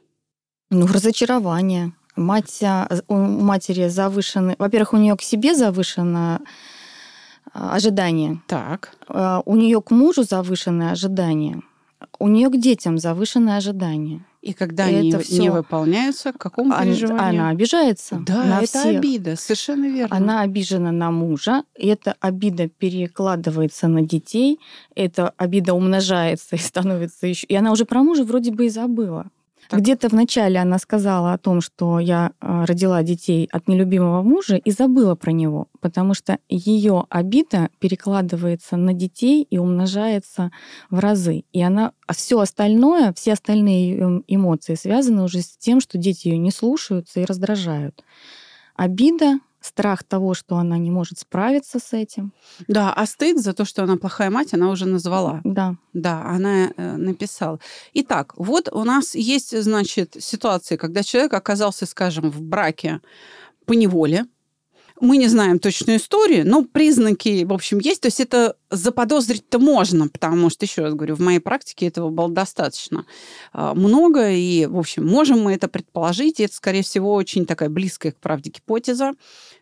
Ну, 0.71 0.87
разочарование. 0.87 1.93
Мать, 2.15 2.63
а, 2.63 2.87
у 3.07 3.15
матери 3.15 3.89
завышены... 3.89 4.55
Во-первых, 4.57 4.93
у 4.93 4.97
нее 4.97 5.15
к 5.17 5.21
себе 5.21 5.53
завышено 5.53 6.41
а, 7.53 7.75
ожидание. 7.75 8.41
Так. 8.47 8.95
А, 9.07 9.41
у 9.45 9.55
нее 9.55 9.81
к 9.81 9.91
мужу 9.91 10.23
завышенное 10.23 10.91
ожидание. 10.91 11.61
У 12.19 12.27
нее 12.29 12.49
к 12.49 12.57
детям 12.57 12.97
завышенное 12.97 13.57
ожидание. 13.57 14.25
И 14.41 14.53
когда 14.53 14.89
и 14.89 14.95
они 14.95 15.13
не 15.29 15.51
выполняются, 15.51 16.33
к 16.33 16.37
какому 16.37 16.73
она, 16.73 16.83
переживанию? 16.83 17.41
Она 17.41 17.49
обижается. 17.49 18.23
Да, 18.25 18.43
на 18.43 18.57
это 18.57 18.79
всех. 18.79 18.97
обида, 18.97 19.35
совершенно 19.35 19.85
верно. 19.85 20.15
Она 20.15 20.41
обижена 20.41 20.91
на 20.91 21.11
мужа, 21.11 21.63
и 21.75 21.87
эта 21.87 22.15
обида 22.19 22.67
перекладывается 22.67 23.87
на 23.87 24.01
детей, 24.01 24.59
эта 24.95 25.29
обида 25.37 25.75
умножается 25.75 26.55
и 26.55 26.59
становится 26.59 27.27
еще... 27.27 27.45
И 27.45 27.55
она 27.55 27.71
уже 27.71 27.85
про 27.85 28.01
мужа 28.01 28.23
вроде 28.23 28.51
бы 28.51 28.65
и 28.65 28.69
забыла. 28.69 29.29
Где-то 29.69 30.09
в 30.09 30.13
начале 30.13 30.59
она 30.59 30.77
сказала 30.79 31.33
о 31.33 31.37
том, 31.37 31.61
что 31.61 31.99
я 31.99 32.31
а, 32.39 32.65
родила 32.65 33.01
детей 33.03 33.47
от 33.51 33.67
нелюбимого 33.67 34.21
мужа 34.21 34.55
и 34.55 34.71
забыла 34.71 35.15
про 35.15 35.31
него, 35.31 35.67
потому 35.79 36.13
что 36.13 36.39
ее 36.49 37.05
обида 37.09 37.69
перекладывается 37.79 38.75
на 38.75 38.93
детей 38.93 39.43
и 39.49 39.57
умножается 39.57 40.51
в 40.89 40.99
разы. 40.99 41.43
И 41.53 41.61
она 41.61 41.93
а 42.05 42.13
все 42.13 42.39
остальное, 42.39 43.13
все 43.13 43.33
остальные 43.33 43.97
эм, 43.97 44.23
эмоции 44.27 44.75
связаны 44.75 45.23
уже 45.23 45.41
с 45.41 45.55
тем, 45.57 45.79
что 45.79 45.97
дети 45.97 46.27
ее 46.27 46.37
не 46.37 46.51
слушаются 46.51 47.21
и 47.21 47.25
раздражают. 47.25 48.03
Обида 48.75 49.39
страх 49.61 50.03
того, 50.03 50.33
что 50.33 50.57
она 50.57 50.77
не 50.77 50.91
может 50.91 51.19
справиться 51.19 51.79
с 51.79 51.93
этим. 51.93 52.33
Да, 52.67 52.91
а 52.93 53.05
стыд 53.05 53.39
за 53.39 53.53
то, 53.53 53.63
что 53.63 53.83
она 53.83 53.95
плохая 53.95 54.29
мать, 54.29 54.53
она 54.53 54.69
уже 54.69 54.85
назвала. 54.85 55.41
Да. 55.43 55.75
Да, 55.93 56.23
она 56.25 56.71
э, 56.75 56.95
написала. 56.97 57.59
Итак, 57.93 58.33
вот 58.37 58.69
у 58.71 58.83
нас 58.83 59.15
есть, 59.15 59.59
значит, 59.61 60.17
ситуации, 60.19 60.75
когда 60.75 61.03
человек 61.03 61.33
оказался, 61.33 61.85
скажем, 61.85 62.31
в 62.31 62.41
браке 62.41 63.01
по 63.65 63.73
неволе, 63.73 64.25
мы 64.99 65.17
не 65.17 65.27
знаем 65.27 65.59
точную 65.59 65.97
историю, 65.97 66.47
но 66.47 66.63
признаки, 66.63 67.43
в 67.43 67.53
общем, 67.53 67.79
есть. 67.79 68.01
То 68.01 68.07
есть 68.07 68.19
это 68.19 68.55
заподозрить-то 68.71 69.59
можно, 69.59 70.07
потому 70.07 70.49
что, 70.49 70.65
еще 70.65 70.81
раз 70.83 70.93
говорю, 70.93 71.15
в 71.15 71.19
моей 71.19 71.39
практике 71.39 71.87
этого 71.87 72.09
было 72.09 72.29
достаточно 72.29 73.05
а, 73.51 73.75
много, 73.75 74.31
и, 74.31 74.65
в 74.65 74.79
общем, 74.79 75.05
можем 75.05 75.41
мы 75.41 75.53
это 75.53 75.67
предположить, 75.67 76.39
и 76.39 76.43
это, 76.43 76.55
скорее 76.55 76.81
всего, 76.81 77.13
очень 77.13 77.45
такая 77.45 77.69
близкая 77.69 78.13
к 78.13 78.17
правде 78.17 78.49
гипотеза, 78.49 79.11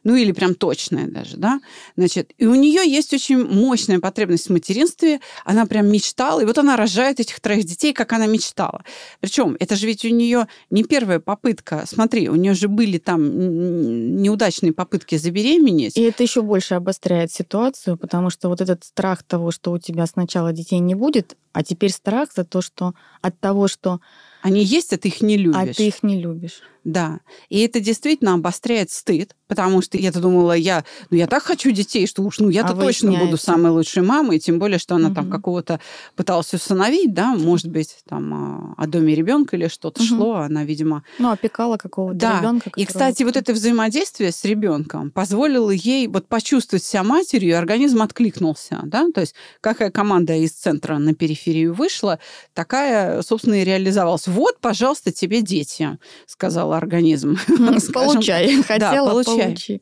ну 0.04 0.16
или 0.16 0.32
прям 0.32 0.56
точная 0.56 1.08
даже, 1.08 1.38
да. 1.38 1.60
Значит, 1.98 2.34
и 2.38 2.46
у 2.46 2.56
нее 2.56 2.90
есть 2.90 3.14
очень 3.14 3.44
мощная 3.44 4.00
потребность 4.00 4.48
в 4.48 4.52
материнстве, 4.52 5.20
она 5.44 5.66
прям 5.66 5.88
мечтала, 5.88 6.42
и 6.42 6.46
вот 6.46 6.58
она 6.58 6.78
рожает 6.78 7.20
этих 7.20 7.40
троих 7.40 7.66
детей, 7.66 7.94
как 7.94 8.14
она 8.14 8.28
мечтала. 8.28 8.84
Причем 9.20 9.58
это 9.60 9.76
же 9.76 9.88
ведь 9.88 10.06
у 10.06 10.10
нее 10.10 10.48
не 10.70 10.84
первая 10.84 11.20
попытка, 11.20 11.84
смотри, 11.88 12.30
у 12.30 12.36
нее 12.36 12.54
же 12.54 12.68
были 12.68 13.00
там 13.00 14.22
неудачные 14.22 14.72
попытки 14.72 15.18
забеременеть. 15.18 15.98
И 15.98 16.02
это 16.02 16.22
еще 16.24 16.44
больше 16.44 16.76
обостряет 16.76 17.32
ситуацию, 17.32 17.98
потому 17.98 18.30
что 18.30 18.50
вот 18.50 18.62
этот 18.62 18.84
страх 19.00 19.24
того, 19.24 19.52
что 19.52 19.72
у 19.72 19.78
тебя 19.78 20.06
сначала 20.08 20.52
детей 20.52 20.80
не 20.80 20.94
будет, 20.94 21.38
а 21.54 21.64
теперь 21.64 21.92
страх 21.92 22.34
за 22.36 22.44
то, 22.44 22.62
что 22.62 22.94
от 23.22 23.40
того, 23.40 23.70
что 23.70 24.02
они 24.42 24.64
есть, 24.64 24.94
а 24.94 24.98
ты 24.98 25.10
их 25.10 25.22
не 25.22 25.38
любишь. 25.38 25.56
А 25.58 25.74
ты 25.74 25.88
их 25.88 26.04
не 26.04 26.20
любишь. 26.22 26.62
Да. 26.84 27.20
И 27.50 27.60
это 27.60 27.80
действительно 27.80 28.34
обостряет 28.34 28.90
стыд, 28.90 29.36
потому 29.48 29.82
что 29.82 29.98
я-то 29.98 30.22
думала, 30.22 30.54
я, 30.54 30.86
ну, 31.10 31.18
я 31.18 31.28
так 31.28 31.44
хочу 31.44 31.72
детей, 31.72 32.08
что 32.08 32.24
уж, 32.24 32.40
ну, 32.40 32.50
я-то 32.50 32.74
а 32.74 32.76
точно 32.76 33.12
буду 33.12 33.38
самой 33.38 33.72
лучшей 33.72 34.02
мамой, 34.02 34.40
тем 34.40 34.60
более, 34.60 34.80
что 34.80 34.96
она 34.96 35.08
угу. 35.08 35.16
там 35.16 35.30
какого-то 35.30 35.80
пыталась 36.16 36.54
усыновить, 36.54 37.14
да, 37.14 37.36
может 37.36 37.68
быть, 37.68 37.98
там 38.08 38.74
а, 38.78 38.84
о 38.84 38.88
доме 38.88 39.14
ребенка 39.14 39.56
или 39.58 39.68
что-то 39.68 40.02
угу. 40.02 40.08
шло, 40.08 40.36
она, 40.36 40.64
видимо... 40.64 41.04
Ну, 41.18 41.32
опекала 41.32 41.78
какого-то 41.78 42.18
да. 42.18 42.40
ребенка. 42.40 42.70
Которого... 42.70 42.84
И, 42.84 42.86
кстати, 42.86 43.24
вот 43.24 43.36
это 43.36 43.54
взаимодействие 43.54 44.32
с 44.32 44.44
ребенком 44.46 45.12
позволило 45.12 45.72
ей 45.72 46.08
вот 46.08 46.28
почувствовать 46.28 46.84
себя 46.84 47.04
матерью, 47.04 47.50
и 47.50 47.54
организм 47.54 48.02
откликнулся, 48.02 48.80
да, 48.84 49.08
то 49.14 49.22
есть 49.22 49.36
какая 49.62 49.92
команда 49.92 50.36
из 50.36 50.52
центра 50.52 50.98
на 50.98 51.14
периферию 51.14 51.74
вышла, 51.74 52.20
такая, 52.54 53.22
собственно, 53.22 53.62
и 53.62 53.66
реализовалась 53.66 54.28
вот, 54.30 54.60
пожалуйста, 54.60 55.12
тебе 55.12 55.42
дети, 55.42 55.98
сказал 56.28 56.74
организм. 56.74 57.38
Получай. 57.94 58.62
Хотела, 58.62 59.10
получай. 59.10 59.82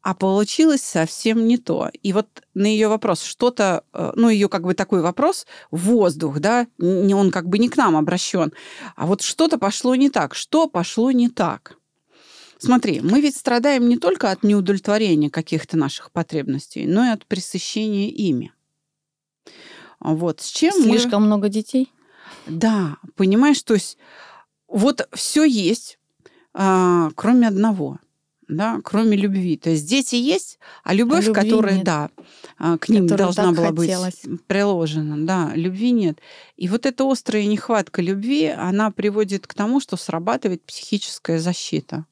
А 0.00 0.14
получилось 0.14 0.82
совсем 0.82 1.46
не 1.46 1.58
то. 1.58 1.90
И 2.02 2.12
вот 2.12 2.26
на 2.54 2.66
ее 2.66 2.88
вопрос 2.88 3.22
что-то, 3.22 3.84
э, 3.92 4.12
ну, 4.16 4.28
ее 4.28 4.48
как 4.48 4.62
бы 4.62 4.74
такой 4.74 5.02
вопрос, 5.02 5.46
воздух, 5.70 6.40
да, 6.40 6.66
не 6.78 7.14
он 7.14 7.30
как 7.30 7.48
бы 7.48 7.58
не 7.58 7.68
к 7.68 7.76
нам 7.76 7.96
обращен, 7.96 8.52
а 8.96 9.06
вот 9.06 9.22
что-то 9.22 9.58
пошло 9.58 9.94
не 9.94 10.08
так. 10.08 10.34
Что 10.34 10.66
пошло 10.66 11.10
не 11.10 11.28
так? 11.28 11.76
Смотри, 12.58 13.00
мы 13.00 13.20
ведь 13.20 13.36
страдаем 13.36 13.88
не 13.88 13.98
только 13.98 14.30
от 14.30 14.42
неудовлетворения 14.42 15.30
каких-то 15.30 15.76
наших 15.76 16.10
потребностей, 16.10 16.86
но 16.86 17.04
и 17.04 17.10
от 17.10 17.26
пресыщения 17.26 18.08
ими. 18.08 18.52
Вот 20.00 20.40
с 20.40 20.50
чем 20.50 20.72
Слишком 20.72 21.22
мы... 21.22 21.26
много 21.26 21.48
детей? 21.48 21.92
Да, 22.48 22.96
понимаешь, 23.16 23.62
то 23.62 23.74
есть 23.74 23.98
вот 24.68 25.08
все 25.12 25.44
есть, 25.44 25.98
а, 26.54 27.10
кроме 27.14 27.48
одного, 27.48 27.98
да, 28.48 28.80
кроме 28.82 29.16
любви. 29.16 29.56
То 29.56 29.70
есть 29.70 29.88
дети 29.88 30.16
есть, 30.16 30.58
а 30.82 30.94
любовь, 30.94 31.26
любви 31.26 31.42
которая, 31.42 31.76
нет. 31.76 31.84
да, 31.84 32.10
а, 32.58 32.78
к 32.78 32.88
ним 32.88 33.06
должна 33.06 33.52
была 33.52 33.68
хотелось. 33.68 34.24
быть 34.24 34.46
приложена, 34.46 35.26
да, 35.26 35.52
любви 35.54 35.90
нет. 35.90 36.18
И 36.56 36.68
вот 36.68 36.86
эта 36.86 37.10
острая 37.10 37.44
нехватка 37.44 38.02
любви, 38.02 38.46
она 38.46 38.90
приводит 38.90 39.46
к 39.46 39.54
тому, 39.54 39.80
что 39.80 39.96
срабатывает 39.96 40.62
психическая 40.64 41.38
защита. 41.38 42.06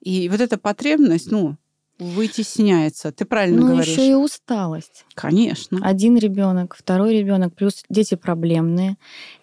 И 0.00 0.28
вот 0.28 0.40
эта 0.40 0.58
потребность, 0.58 1.30
ну, 1.30 1.56
вытесняется. 2.00 3.12
Ты 3.12 3.24
правильно 3.24 3.60
Ну, 3.60 3.66
говоришь. 3.68 3.88
еще 3.92 4.10
и 4.10 4.14
усталость. 4.14 5.04
Конечно. 5.14 5.78
Один 5.82 6.16
ребенок, 6.16 6.74
второй 6.76 7.16
ребенок, 7.18 7.54
плюс 7.54 7.84
дети 7.88 8.14
проблемные, 8.14 8.96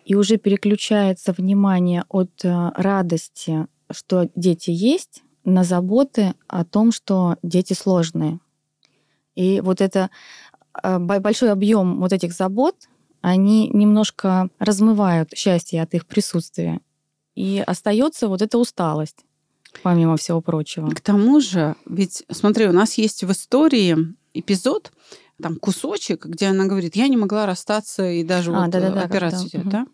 и 0.05 0.15
уже 0.15 0.37
переключается 0.37 1.33
внимание 1.37 2.03
от 2.09 2.31
э, 2.43 2.71
радости, 2.75 3.67
что 3.91 4.29
дети 4.35 4.71
есть, 4.71 5.23
на 5.45 5.63
заботы 5.63 6.33
о 6.47 6.65
том, 6.65 6.91
что 6.91 7.37
дети 7.43 7.73
сложные. 7.73 8.39
И 9.35 9.61
вот 9.61 9.79
это 9.81 10.09
э, 10.83 10.97
бо- 10.99 11.19
большой 11.19 11.51
объем 11.51 11.99
вот 11.99 12.11
этих 12.11 12.33
забот, 12.33 12.75
они 13.21 13.69
немножко 13.69 14.49
размывают 14.59 15.31
счастье 15.35 15.81
от 15.81 15.93
их 15.93 16.05
присутствия. 16.05 16.81
И 17.35 17.63
остается 17.65 18.27
вот 18.27 18.41
эта 18.41 18.57
усталость, 18.57 19.23
помимо 19.83 20.17
всего 20.17 20.41
прочего. 20.41 20.89
К 20.89 21.01
тому 21.01 21.39
же, 21.39 21.75
ведь, 21.85 22.23
смотри, 22.31 22.67
у 22.67 22.71
нас 22.71 22.95
есть 22.95 23.23
в 23.23 23.31
истории 23.31 23.97
эпизод, 24.33 24.91
там 25.41 25.57
кусочек, 25.57 26.25
где 26.25 26.47
она 26.47 26.65
говорит, 26.65 26.95
я 26.95 27.07
не 27.07 27.17
могла 27.17 27.45
расстаться 27.45 28.09
и 28.09 28.23
даже 28.23 28.51
А, 28.51 28.65
вот 28.65 28.75
э, 28.75 28.87
операцию 28.87 29.49
когда, 29.51 29.69
делать, 29.69 29.69
да? 29.69 29.87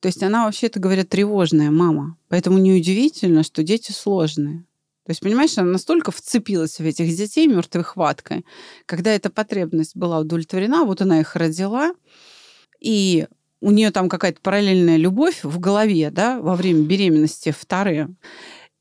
То 0.00 0.06
есть 0.06 0.22
она 0.22 0.44
вообще-то, 0.44 0.80
говорят, 0.80 1.08
тревожная 1.08 1.70
мама. 1.70 2.16
Поэтому 2.28 2.58
неудивительно, 2.58 3.42
что 3.42 3.62
дети 3.62 3.92
сложные. 3.92 4.64
То 5.04 5.10
есть, 5.10 5.20
понимаешь, 5.20 5.58
она 5.58 5.72
настолько 5.72 6.12
вцепилась 6.12 6.78
в 6.78 6.84
этих 6.84 7.14
детей 7.16 7.46
мертвой 7.48 7.82
хваткой, 7.82 8.44
когда 8.86 9.10
эта 9.10 9.28
потребность 9.28 9.96
была 9.96 10.20
удовлетворена, 10.20 10.84
вот 10.84 11.02
она 11.02 11.20
их 11.20 11.34
родила, 11.36 11.92
и 12.78 13.26
у 13.60 13.70
нее 13.72 13.90
там 13.90 14.08
какая-то 14.08 14.40
параллельная 14.40 14.96
любовь 14.96 15.40
в 15.42 15.58
голове, 15.58 16.10
да, 16.10 16.40
во 16.40 16.54
время 16.54 16.82
беременности 16.84 17.50
вторые. 17.50 18.08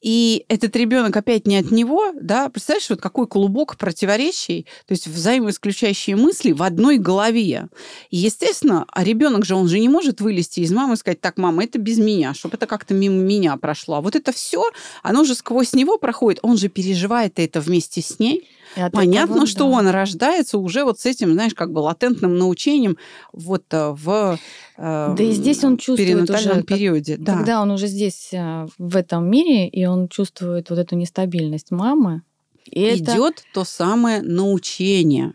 И 0.01 0.45
этот 0.47 0.75
ребенок 0.75 1.15
опять 1.17 1.45
не 1.45 1.57
от 1.57 1.71
него, 1.71 2.13
да, 2.19 2.49
представляешь, 2.49 2.89
вот 2.89 3.01
какой 3.01 3.27
клубок 3.27 3.77
противоречий, 3.77 4.65
то 4.87 4.93
есть 4.93 5.07
взаимоисключающие 5.07 6.15
мысли 6.15 6.53
в 6.53 6.63
одной 6.63 6.97
голове. 6.97 7.67
И, 8.09 8.17
естественно, 8.17 8.85
а 8.87 9.03
ребенок 9.03 9.45
же, 9.45 9.55
он 9.55 9.67
же 9.67 9.79
не 9.79 9.89
может 9.89 10.21
вылезти 10.21 10.61
из 10.61 10.71
мамы 10.71 10.93
и 10.93 10.97
сказать, 10.97 11.19
так, 11.19 11.37
мама, 11.37 11.65
это 11.65 11.79
без 11.79 11.97
меня, 11.97 12.33
чтобы 12.33 12.55
это 12.55 12.65
как-то 12.65 12.93
мимо 12.93 13.15
меня 13.15 13.57
прошло. 13.57 13.95
А 13.95 14.01
вот 14.01 14.15
это 14.15 14.31
все, 14.31 14.63
оно 15.03 15.25
же 15.25 15.35
сквозь 15.35 15.73
него 15.73 15.97
проходит, 15.97 16.39
он 16.43 16.57
же 16.57 16.69
переживает 16.69 17.39
это 17.39 17.59
вместе 17.59 18.01
с 18.01 18.19
ней. 18.19 18.47
От 18.79 18.93
Понятно, 18.93 19.33
этого, 19.33 19.47
что 19.47 19.59
да. 19.59 19.77
он 19.77 19.87
рождается 19.87 20.57
уже 20.57 20.83
вот 20.83 20.99
с 20.99 21.05
этим, 21.05 21.33
знаешь, 21.33 21.53
как 21.53 21.71
бы 21.71 21.79
латентным 21.79 22.37
научением 22.37 22.97
вот 23.33 23.65
э, 23.71 23.91
в 23.91 24.39
э, 24.77 25.15
Да 25.17 25.23
и 25.23 25.31
здесь 25.31 25.63
он 25.63 25.77
чувствует 25.77 26.29
уже, 26.29 26.49
как- 26.49 26.65
периоде. 26.65 27.17
Да. 27.17 27.37
Когда 27.37 27.61
он 27.61 27.71
уже 27.71 27.87
здесь, 27.87 28.29
э, 28.31 28.67
в 28.77 28.95
этом 28.95 29.29
мире, 29.29 29.67
и 29.67 29.85
он 29.85 30.07
чувствует 30.07 30.69
вот 30.69 30.79
эту 30.79 30.95
нестабильность 30.95 31.71
мамы, 31.71 32.21
и 32.65 32.81
это... 32.81 33.13
идет 33.13 33.43
то 33.53 33.63
самое 33.63 34.21
научение. 34.21 35.33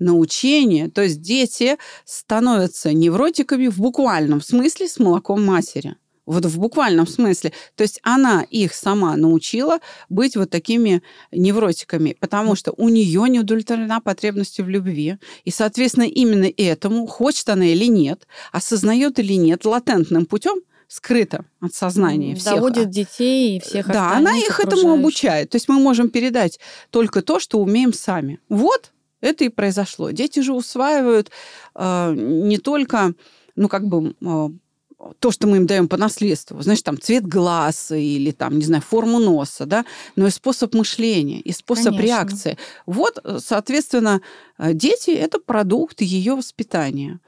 Научение, 0.00 0.90
то 0.90 1.02
есть 1.02 1.20
дети 1.20 1.76
становятся 2.04 2.92
невротиками 2.92 3.68
в 3.68 3.78
буквальном 3.78 4.40
смысле 4.40 4.88
с 4.88 4.98
молоком 4.98 5.44
матери. 5.44 5.94
Вот 6.30 6.44
в 6.44 6.60
буквальном 6.60 7.08
смысле. 7.08 7.52
То 7.74 7.82
есть 7.82 7.98
она 8.04 8.42
их 8.42 8.72
сама 8.72 9.16
научила 9.16 9.80
быть 10.08 10.36
вот 10.36 10.48
такими 10.48 11.02
невротиками, 11.32 12.16
потому 12.20 12.54
что 12.54 12.72
у 12.76 12.88
нее 12.88 13.28
не 13.28 13.40
удовлетворена 13.40 14.00
потребностью 14.00 14.64
в 14.64 14.68
любви. 14.68 15.16
И, 15.44 15.50
соответственно, 15.50 16.04
именно 16.04 16.48
этому, 16.56 17.08
хочет 17.08 17.48
она 17.48 17.66
или 17.66 17.86
нет, 17.86 18.28
осознает 18.52 19.18
или 19.18 19.32
нет, 19.32 19.64
латентным 19.64 20.24
путем 20.24 20.60
скрыто 20.86 21.44
от 21.60 21.74
сознания 21.74 22.36
всех. 22.36 22.54
доводит 22.54 22.90
детей 22.90 23.56
и 23.56 23.60
всех 23.60 23.88
Да, 23.88 24.16
она 24.16 24.36
их 24.36 24.60
этому 24.60 24.92
обучает. 24.92 25.50
То 25.50 25.56
есть 25.56 25.68
мы 25.68 25.80
можем 25.80 26.10
передать 26.10 26.60
только 26.90 27.22
то, 27.22 27.40
что 27.40 27.58
умеем 27.58 27.92
сами. 27.92 28.38
Вот 28.48 28.92
это 29.20 29.44
и 29.44 29.48
произошло. 29.48 30.10
Дети 30.10 30.40
же 30.40 30.52
усваивают 30.52 31.32
э, 31.74 32.14
не 32.16 32.58
только, 32.58 33.14
ну, 33.56 33.68
как 33.68 33.88
бы, 33.88 34.14
э, 34.20 34.48
то, 35.18 35.30
что 35.30 35.46
мы 35.46 35.58
им 35.58 35.66
даем 35.66 35.88
по 35.88 35.96
наследству, 35.96 36.60
знаешь, 36.60 36.82
там 36.82 37.00
цвет 37.00 37.26
глаз 37.26 37.90
или 37.90 38.30
там, 38.32 38.58
не 38.58 38.64
знаю, 38.64 38.82
форму 38.82 39.18
носа, 39.18 39.66
да, 39.66 39.84
но 40.16 40.26
и 40.26 40.30
способ 40.30 40.74
мышления, 40.74 41.40
и 41.40 41.52
способ 41.52 41.96
Конечно. 41.96 42.02
реакции. 42.02 42.58
Вот, 42.86 43.18
соответственно, 43.38 44.20
э, 44.58 44.74
дети– 44.74 45.10
это 45.10 45.38
продукт 45.38 46.00
ее 46.00 46.34
воспитания. 46.34 47.20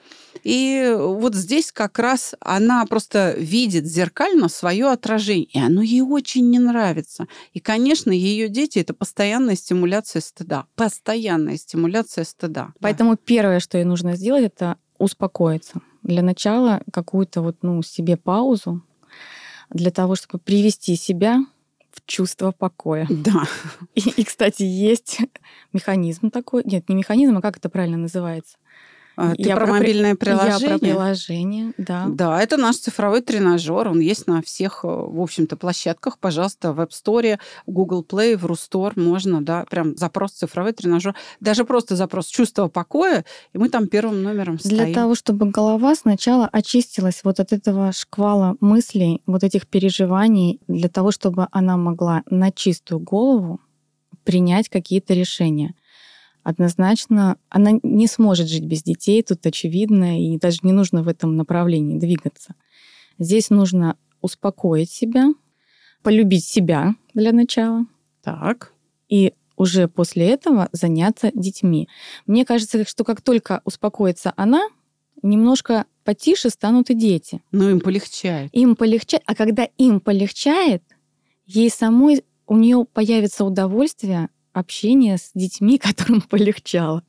И 0.44 0.94
вот 0.98 1.34
здесь 1.34 1.72
как 1.72 1.98
раз 1.98 2.34
она 2.40 2.84
просто 2.86 3.34
видит 3.38 3.86
зеркально 3.86 4.48
свое 4.48 4.88
отражение, 4.88 5.48
и 5.52 5.58
оно 5.58 5.82
ей 5.82 6.02
очень 6.02 6.50
не 6.50 6.58
нравится. 6.58 7.26
И, 7.52 7.60
конечно, 7.60 8.10
ее 8.10 8.48
дети– 8.48 8.78
это 8.80 8.92
постоянная 8.92 9.56
стимуляция 9.56 10.20
стыда. 10.20 10.66
Постоянная 10.74 11.56
стимуляция 11.56 12.24
стыда. 12.24 12.72
Поэтому 12.80 13.16
первое, 13.16 13.60
что 13.60 13.78
ей 13.78 13.84
нужно 13.84 14.16
сделать, 14.16 14.44
это 14.44 14.76
успокоиться. 14.98 15.80
Для 16.02 16.22
начала 16.22 16.82
какую-то 16.92 17.42
вот, 17.42 17.58
ну, 17.62 17.82
себе 17.82 18.16
паузу 18.16 18.82
для 19.70 19.90
того, 19.90 20.14
чтобы 20.16 20.42
привести 20.42 20.96
себя 20.96 21.44
в 21.90 22.04
чувство 22.06 22.52
покоя. 22.52 23.06
Да. 23.10 23.44
И, 23.94 24.00
и, 24.00 24.24
кстати, 24.24 24.62
есть 24.62 25.18
механизм 25.72 26.30
такой. 26.30 26.62
Нет, 26.64 26.88
не 26.88 26.94
механизм, 26.94 27.38
а 27.38 27.42
как 27.42 27.58
это 27.58 27.68
правильно 27.68 27.98
называется? 27.98 28.56
А, 29.16 29.34
Ты 29.34 29.42
Я 29.42 29.56
про 29.56 29.66
про 29.66 29.72
мобильное 29.74 30.10
Я 30.10 30.16
приложение? 30.16 30.68
про 30.68 30.78
приложение, 30.78 31.72
да. 31.76 32.06
Да, 32.08 32.42
это 32.42 32.56
наш 32.56 32.76
цифровой 32.76 33.20
тренажер. 33.20 33.88
Он 33.88 34.00
есть 34.00 34.26
на 34.26 34.40
всех, 34.42 34.80
э, 34.84 34.88
в 34.88 35.20
общем-то, 35.20 35.56
площадках. 35.56 36.18
Пожалуйста, 36.18 36.72
в 36.72 36.80
App 36.80 36.90
Store, 36.90 37.38
в 37.66 37.70
Google 37.70 38.06
Play, 38.08 38.36
в 38.36 38.46
Рустор 38.46 38.94
можно, 38.96 39.42
да, 39.42 39.64
прям 39.68 39.96
запрос 39.96 40.32
цифровой 40.32 40.72
тренажер. 40.72 41.14
Даже 41.40 41.64
просто 41.64 41.96
запрос 41.96 42.26
чувство 42.26 42.68
покоя, 42.68 43.24
и 43.52 43.58
мы 43.58 43.68
там 43.68 43.86
первым 43.86 44.22
номером 44.22 44.58
стоим. 44.58 44.76
Для 44.76 44.94
того, 44.94 45.14
чтобы 45.14 45.50
голова 45.50 45.94
сначала 45.94 46.48
очистилась 46.50 47.20
вот 47.24 47.40
от 47.40 47.52
этого 47.52 47.92
шквала 47.92 48.56
мыслей, 48.60 49.22
вот 49.26 49.44
этих 49.44 49.66
переживаний, 49.66 50.60
для 50.68 50.88
того, 50.88 51.10
чтобы 51.10 51.48
она 51.52 51.76
могла 51.76 52.22
на 52.30 52.50
чистую 52.50 53.00
голову 53.00 53.60
принять 54.24 54.68
какие-то 54.68 55.14
решения. 55.14 55.74
Однозначно 56.42 57.36
она 57.48 57.72
не 57.82 58.06
сможет 58.06 58.48
жить 58.48 58.64
без 58.64 58.82
детей, 58.82 59.22
тут 59.22 59.44
очевидно, 59.46 60.20
и 60.20 60.38
даже 60.38 60.58
не 60.62 60.72
нужно 60.72 61.02
в 61.02 61.08
этом 61.08 61.36
направлении 61.36 61.98
двигаться. 61.98 62.54
Здесь 63.18 63.50
нужно 63.50 63.96
успокоить 64.20 64.90
себя, 64.90 65.28
полюбить 66.02 66.44
себя 66.44 66.94
для 67.14 67.32
начала, 67.32 67.86
Так. 68.22 68.72
и 69.08 69.34
уже 69.56 69.86
после 69.86 70.28
этого 70.30 70.68
заняться 70.72 71.30
детьми. 71.34 71.88
Мне 72.26 72.44
кажется, 72.44 72.84
что 72.88 73.04
как 73.04 73.20
только 73.20 73.60
успокоится 73.64 74.32
она, 74.36 74.62
немножко 75.22 75.84
потише 76.02 76.50
станут 76.50 76.90
и 76.90 76.94
дети. 76.94 77.42
Ну, 77.52 77.68
им 77.70 77.80
полегчает. 77.80 78.50
Им 78.52 78.74
полегчает, 78.74 79.22
а 79.26 79.36
когда 79.36 79.68
им 79.78 80.00
полегчает, 80.00 80.82
ей 81.46 81.70
самой 81.70 82.24
у 82.48 82.56
нее 82.56 82.84
появится 82.92 83.44
удовольствие 83.44 84.28
общения 84.52 85.18
с 85.18 85.30
детьми, 85.34 85.78
которым 85.82 86.20
полегчало. 86.20 87.02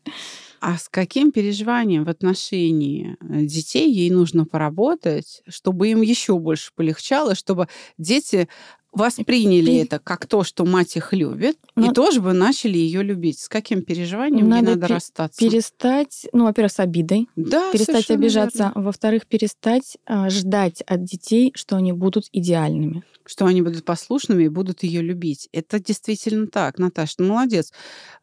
А 0.62 0.78
с 0.78 0.88
каким 0.88 1.34
переживанием 1.34 2.06
в 2.06 2.10
отношении 2.10 3.18
э, 3.20 3.46
детей 3.46 3.92
ей 3.92 4.10
нужно 4.10 4.46
поработать, 4.46 5.42
чтобы 5.50 5.90
им 5.90 6.02
еще 6.02 6.40
больше 6.40 6.72
полегчало, 6.74 7.36
чтобы 7.36 7.68
дети 7.98 8.48
восприняли 8.94 9.72
и... 9.72 9.78
это 9.78 10.00
как 10.00 10.26
то, 10.28 10.44
что 10.44 10.66
мать 10.66 10.96
их 10.96 11.14
любит, 11.14 11.58
Но... 11.76 11.92
и 11.92 11.94
тоже 11.94 12.22
бы 12.22 12.34
начали 12.34 12.78
ее 12.78 13.04
любить. 13.04 13.40
С 13.40 13.50
каким 13.50 13.82
переживанием 13.82 14.48
надо, 14.48 14.72
надо 14.72 14.88
пе- 14.88 14.94
расстаться? 14.94 15.40
Перестать, 15.40 16.28
ну, 16.32 16.46
во-первых, 16.46 16.72
с 16.72 16.80
обидой. 16.80 17.28
Да, 17.36 17.72
перестать 17.72 18.10
обижаться. 18.12 18.72
Верно. 18.74 18.82
Во-вторых, 18.84 19.26
перестать 19.26 19.98
а, 20.06 20.30
ждать 20.30 20.82
от 20.82 21.04
детей, 21.04 21.52
что 21.56 21.76
они 21.76 21.92
будут 21.92 22.26
идеальными. 22.32 23.04
Что 23.26 23.46
они 23.46 23.62
будут 23.62 23.86
послушными 23.86 24.44
и 24.44 24.50
будут 24.50 24.84
ее 24.84 25.02
любить. 25.02 25.48
Это 25.54 25.80
действительно 25.80 26.48
так, 26.48 26.78
Наташа, 26.78 27.16
ну, 27.20 27.30
молодец. 27.30 27.72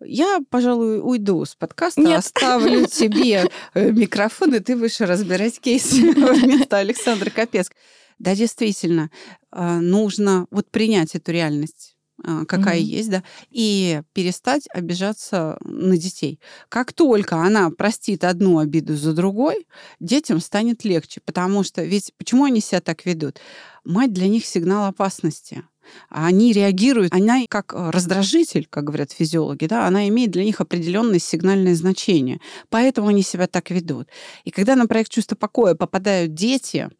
Я, 0.04 0.40
пожалуй, 0.50 1.00
уйду 1.02 1.44
с 1.44 1.54
подкаста, 1.54 2.00
Нет. 2.02 2.18
оставлю 2.18 2.86
тебе 2.90 3.48
э, 3.74 3.90
микрофон, 3.90 4.54
и 4.54 4.60
ты 4.60 4.76
будешь 4.76 5.00
разбирать 5.00 5.58
кейс 5.58 5.92
вместо 5.92 6.78
Александра 6.78 7.30
Капецк. 7.30 7.72
Да, 8.20 8.36
действительно, 8.36 9.10
а, 9.50 9.80
нужно 9.80 10.46
вот 10.50 10.70
принять 10.70 11.14
эту 11.14 11.32
реальность 11.32 11.96
а, 12.22 12.44
какая 12.44 12.78
mm-hmm. 12.78 12.98
есть, 12.98 13.10
да, 13.10 13.22
и 13.48 14.02
перестать 14.12 14.68
обижаться 14.74 15.56
на 15.62 15.96
детей. 15.96 16.38
Как 16.68 16.92
только 16.92 17.36
она 17.36 17.70
простит 17.70 18.24
одну 18.24 18.58
обиду 18.58 18.94
за 18.94 19.14
другой, 19.14 19.66
детям 20.00 20.38
станет 20.40 20.84
легче, 20.84 21.22
потому 21.24 21.62
что 21.62 21.82
ведь 21.82 22.12
почему 22.18 22.44
они 22.44 22.60
себя 22.60 22.82
так 22.82 23.06
ведут? 23.06 23.38
Мать 23.84 24.12
для 24.12 24.28
них 24.28 24.44
сигнал 24.44 24.84
опасности. 24.84 25.64
Они 26.10 26.52
реагируют, 26.52 27.14
она 27.14 27.40
как 27.48 27.72
раздражитель, 27.74 28.66
как 28.68 28.84
говорят 28.84 29.12
физиологи, 29.12 29.64
да, 29.64 29.86
она 29.86 30.06
имеет 30.08 30.30
для 30.30 30.44
них 30.44 30.60
определенное 30.60 31.18
сигнальное 31.18 31.74
значение. 31.74 32.38
Поэтому 32.68 33.08
они 33.08 33.22
себя 33.22 33.46
так 33.46 33.70
ведут. 33.70 34.08
И 34.44 34.50
когда 34.50 34.76
на 34.76 34.86
проект 34.86 35.10
чувства 35.10 35.36
покоя 35.36 35.74
попадают 35.74 36.34
дети, 36.34 36.90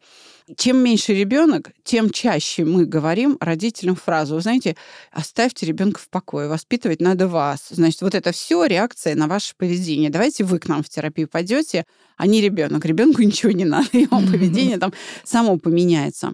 чем 0.57 0.77
меньше 0.77 1.13
ребенок, 1.13 1.71
тем 1.83 2.09
чаще 2.09 2.65
мы 2.65 2.85
говорим 2.85 3.37
родителям 3.39 3.95
фразу, 3.95 4.35
вы 4.35 4.41
знаете, 4.41 4.75
оставьте 5.11 5.65
ребенка 5.65 5.99
в 5.99 6.09
покое, 6.09 6.47
воспитывать 6.47 7.01
надо 7.01 7.27
вас. 7.27 7.67
Значит, 7.69 8.01
вот 8.01 8.15
это 8.15 8.31
все 8.31 8.65
реакция 8.65 9.15
на 9.15 9.27
ваше 9.27 9.55
поведение. 9.55 10.09
Давайте 10.09 10.43
вы 10.43 10.59
к 10.59 10.67
нам 10.67 10.83
в 10.83 10.89
терапию 10.89 11.27
пойдете, 11.27 11.85
а 12.17 12.27
не 12.27 12.41
ребенок. 12.41 12.85
Ребенку 12.85 13.21
ничего 13.23 13.51
не 13.51 13.65
надо, 13.65 13.89
его 13.97 14.19
поведение 14.19 14.77
там 14.77 14.93
само 15.23 15.57
поменяется. 15.57 16.33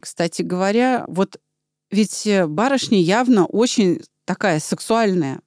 Кстати 0.00 0.42
говоря, 0.42 1.04
вот 1.08 1.38
ведь 1.90 2.28
барышня 2.46 3.00
явно 3.00 3.46
очень 3.46 4.00
такая 4.24 4.60
сексуальная 4.60 5.40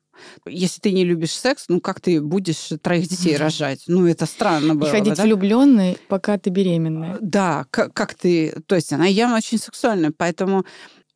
если 0.46 0.80
ты 0.80 0.92
не 0.92 1.04
любишь 1.06 1.32
секс, 1.32 1.66
ну 1.68 1.82
как 1.82 2.02
ты 2.02 2.22
будешь 2.22 2.70
троих 2.82 3.08
детей 3.08 3.38
рожать? 3.38 3.84
Ну 3.88 4.08
это 4.08 4.26
странно 4.26 4.76
было. 4.76 4.88
И 4.88 4.92
ходить 4.92 5.16
да? 5.16 5.24
влюбленной, 5.24 5.98
пока 6.08 6.38
ты 6.38 6.50
беременная. 6.50 7.18
Да, 7.22 7.66
как, 7.70 7.94
как 7.94 8.14
ты... 8.14 8.54
То 8.68 8.76
есть 8.76 8.94
она 8.94 9.06
явно 9.06 9.38
очень 9.38 9.58
сексуальная, 9.58 10.12
поэтому 10.16 10.66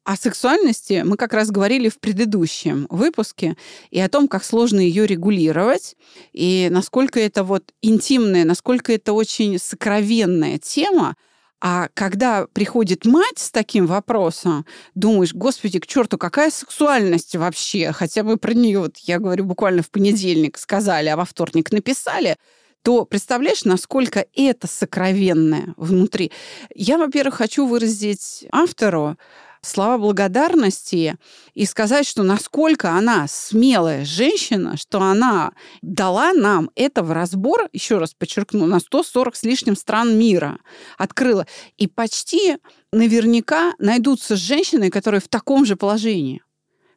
о 0.08 0.16
сексуальности 0.16 1.04
мы 1.06 1.18
как 1.18 1.34
раз 1.34 1.52
говорили 1.52 1.90
в 1.90 2.00
предыдущем 2.00 2.88
выпуске 2.90 3.58
и 3.92 4.00
о 4.00 4.08
том, 4.08 4.30
как 4.30 4.46
сложно 4.46 4.80
ее 4.80 5.06
регулировать, 5.06 5.98
и 6.32 6.70
насколько 6.72 7.20
это 7.20 7.44
вот 7.44 7.74
интимная, 7.82 8.46
насколько 8.46 8.94
это 8.94 9.12
очень 9.12 9.60
сокровенная 9.60 10.60
тема, 10.60 11.18
а 11.60 11.90
когда 11.94 12.46
приходит 12.54 13.06
мать 13.06 13.40
с 13.40 13.52
таким 13.52 13.88
вопросом, 13.88 14.66
думаешь, 14.94 15.34
господи, 15.34 15.80
к 15.80 15.88
черту, 15.88 16.18
какая 16.18 16.52
сексуальность 16.52 17.36
вообще? 17.36 17.92
Хотя 17.92 18.24
мы 18.24 18.38
про 18.38 18.54
нее, 18.54 18.80
вот, 18.80 18.98
я 18.98 19.20
говорю, 19.20 19.46
буквально 19.46 19.82
в 19.82 19.90
понедельник 19.90 20.58
сказали, 20.58 21.08
а 21.08 21.18
во 21.18 21.26
вторник 21.26 21.72
написали, 21.72 22.38
то 22.84 23.06
представляешь, 23.06 23.66
насколько 23.66 24.28
это 24.34 24.68
сокровенное 24.68 25.74
внутри. 25.78 26.32
Я, 26.74 26.98
во-первых, 26.98 27.36
хочу 27.36 27.66
выразить 27.66 28.46
автору 28.52 29.18
слова 29.68 29.98
благодарности 29.98 31.18
и 31.54 31.66
сказать, 31.66 32.08
что 32.08 32.24
насколько 32.24 32.92
она 32.92 33.28
смелая 33.28 34.06
женщина, 34.06 34.78
что 34.78 35.02
она 35.02 35.52
дала 35.82 36.34
нам 36.34 36.70
это 36.76 37.04
в 37.04 37.12
разбор, 37.12 37.70
еще 37.74 37.98
раз 37.98 38.14
подчеркну, 38.14 38.66
на 38.66 38.80
140 38.80 39.36
с 39.36 39.44
лишним 39.44 39.76
стран 39.76 40.18
мира 40.18 40.60
открыла. 40.98 41.46
И 41.78 41.88
почти 41.88 42.58
наверняка 42.92 43.74
найдутся 43.80 44.36
женщины, 44.36 44.90
которые 44.90 45.22
в 45.22 45.28
таком 45.28 45.66
же 45.66 45.76
положении 45.76 46.42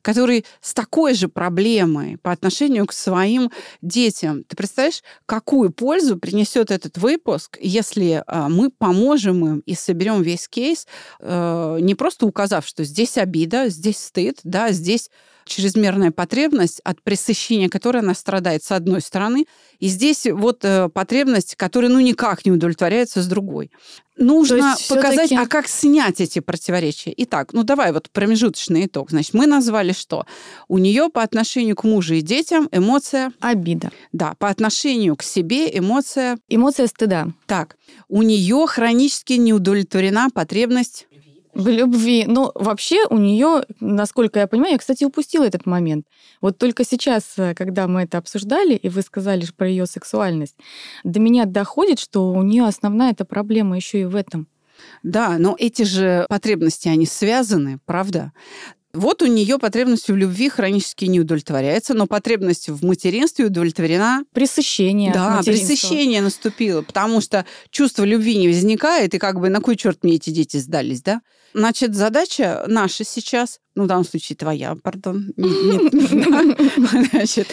который 0.03 0.45
с 0.61 0.75
такой 0.75 1.15
же 1.15 1.29
проблемой 1.29 2.19
по 2.19 2.33
отношению 2.33 2.87
к 2.87 2.93
своим 2.93 3.51
детям. 3.83 4.45
Ты 4.45 4.57
представляешь, 4.57 5.03
какую 5.27 5.71
пользу 5.71 6.19
принесет 6.19 6.71
этот 6.71 6.99
выпуск, 6.99 7.59
если 7.61 8.23
а, 8.27 8.49
мы 8.49 8.71
поможем 8.71 9.47
им 9.47 9.59
и 9.67 9.75
соберем 9.75 10.23
весь 10.23 10.49
кейс, 10.49 10.87
э, 11.21 11.79
не 11.81 11.95
просто 11.95 12.27
указав, 12.27 12.67
что 12.67 12.85
здесь 12.85 13.19
обида, 13.19 13.69
здесь 13.69 13.99
стыд, 13.99 14.39
да, 14.45 14.73
здесь 14.73 15.11
чрезмерная 15.51 16.13
потребность, 16.13 16.81
от 16.85 17.03
пресыщения 17.03 17.69
которой 17.69 17.99
она 17.99 18.15
страдает 18.15 18.63
с 18.63 18.71
одной 18.71 19.01
стороны, 19.01 19.47
и 19.81 19.89
здесь 19.89 20.27
вот 20.31 20.65
э, 20.65 20.89
потребность, 20.89 21.57
которая 21.57 21.91
ну 21.91 22.01
никак 22.01 22.45
не 22.47 22.53
удовлетворяется 22.53 23.21
с 23.23 23.27
другой. 23.27 23.71
Нужно 24.17 24.77
показать, 24.89 25.33
а 25.33 25.47
как 25.47 25.67
снять 25.67 26.21
эти 26.21 26.41
противоречия. 26.41 27.13
Итак, 27.17 27.55
ну 27.55 27.65
давай 27.65 27.91
вот 27.93 28.11
промежуточный 28.11 28.85
итог. 28.85 29.11
Значит, 29.11 29.33
мы 29.33 29.47
назвали 29.47 29.93
что? 29.93 30.27
У 30.69 30.77
нее 30.77 31.09
по 31.09 31.23
отношению 31.23 31.75
к 31.75 31.85
мужу 31.85 32.15
и 32.15 32.21
детям 32.21 32.69
эмоция... 32.71 33.33
Обида. 33.41 33.91
Да, 34.13 34.35
по 34.39 34.51
отношению 34.51 35.17
к 35.17 35.23
себе 35.23 35.77
эмоция... 35.77 36.39
Эмоция 36.49 36.87
стыда. 36.87 37.29
Так, 37.47 37.77
у 38.09 38.23
нее 38.23 38.67
хронически 38.69 39.35
не 39.35 39.55
удовлетворена 39.55 40.29
потребность 40.33 41.07
в 41.55 41.69
любви. 41.69 42.25
Ну, 42.27 42.53
вообще 42.55 43.05
у 43.09 43.19
нее, 43.19 43.65
насколько 43.81 44.39
я 44.39 44.47
понимаю, 44.47 44.73
я, 44.73 44.79
кстати, 44.79 45.05
упустила 45.05 45.45
этот 45.45 45.67
момент. 45.67 46.07
Вот 46.41 46.59
только 46.59 46.85
сейчас, 46.85 47.35
э, 47.37 47.55
когда 47.55 47.89
мы 47.89 48.03
это 48.03 48.19
обсуждали, 48.19 48.75
и 48.75 48.89
вы 48.89 49.03
сказали 49.03 49.47
про 49.57 49.69
ее 49.69 49.87
сексуальность, 49.87 50.57
до 51.05 51.21
меня 51.21 51.45
доходит, 51.45 51.99
что 51.99 52.33
у 52.33 52.43
нее 52.43 52.65
основная 52.65 53.13
эта 53.13 53.25
проблема 53.25 53.77
еще 53.77 54.03
и 54.03 54.05
в 54.05 54.17
этом. 54.17 54.49
Да, 55.03 55.37
но 55.39 55.57
эти 55.59 55.83
же 55.83 56.27
потребности, 56.29 56.89
они 56.89 57.07
связаны, 57.07 57.79
правда? 57.85 58.33
Вот 58.93 59.23
у 59.23 59.27
нее 59.27 59.59
потребность 59.59 60.09
в 60.09 60.17
любви 60.17 60.49
хронически 60.49 61.05
не 61.05 61.21
удовлетворяется, 61.21 61.95
но 61.95 62.07
потребность 62.07 62.69
в 62.69 62.85
материнстве 62.85 63.47
удовлетворена. 63.47 64.25
Пресыщение. 64.33 65.13
Да, 65.13 65.43
пресыщение 65.45 66.21
наступило, 66.21 66.83
потому 66.83 67.21
что 67.21 67.47
чувство 67.71 68.03
любви 68.03 68.37
не 68.37 68.49
возникает, 68.49 69.15
и 69.15 69.19
как 69.19 69.39
бы 69.39 69.49
на 69.49 69.61
кой 69.61 69.77
черт 69.77 70.03
мне 70.03 70.15
эти 70.15 70.31
дети 70.31 70.57
сдались, 70.57 71.03
да? 71.03 71.21
Значит, 71.53 71.95
задача 71.95 72.65
наша 72.69 73.05
сейчас, 73.05 73.61
ну, 73.75 73.85
в 73.85 73.87
данном 73.87 74.05
случае 74.05 74.37
твоя, 74.37 74.77
пардон, 74.77 75.33
значит, 77.13 77.49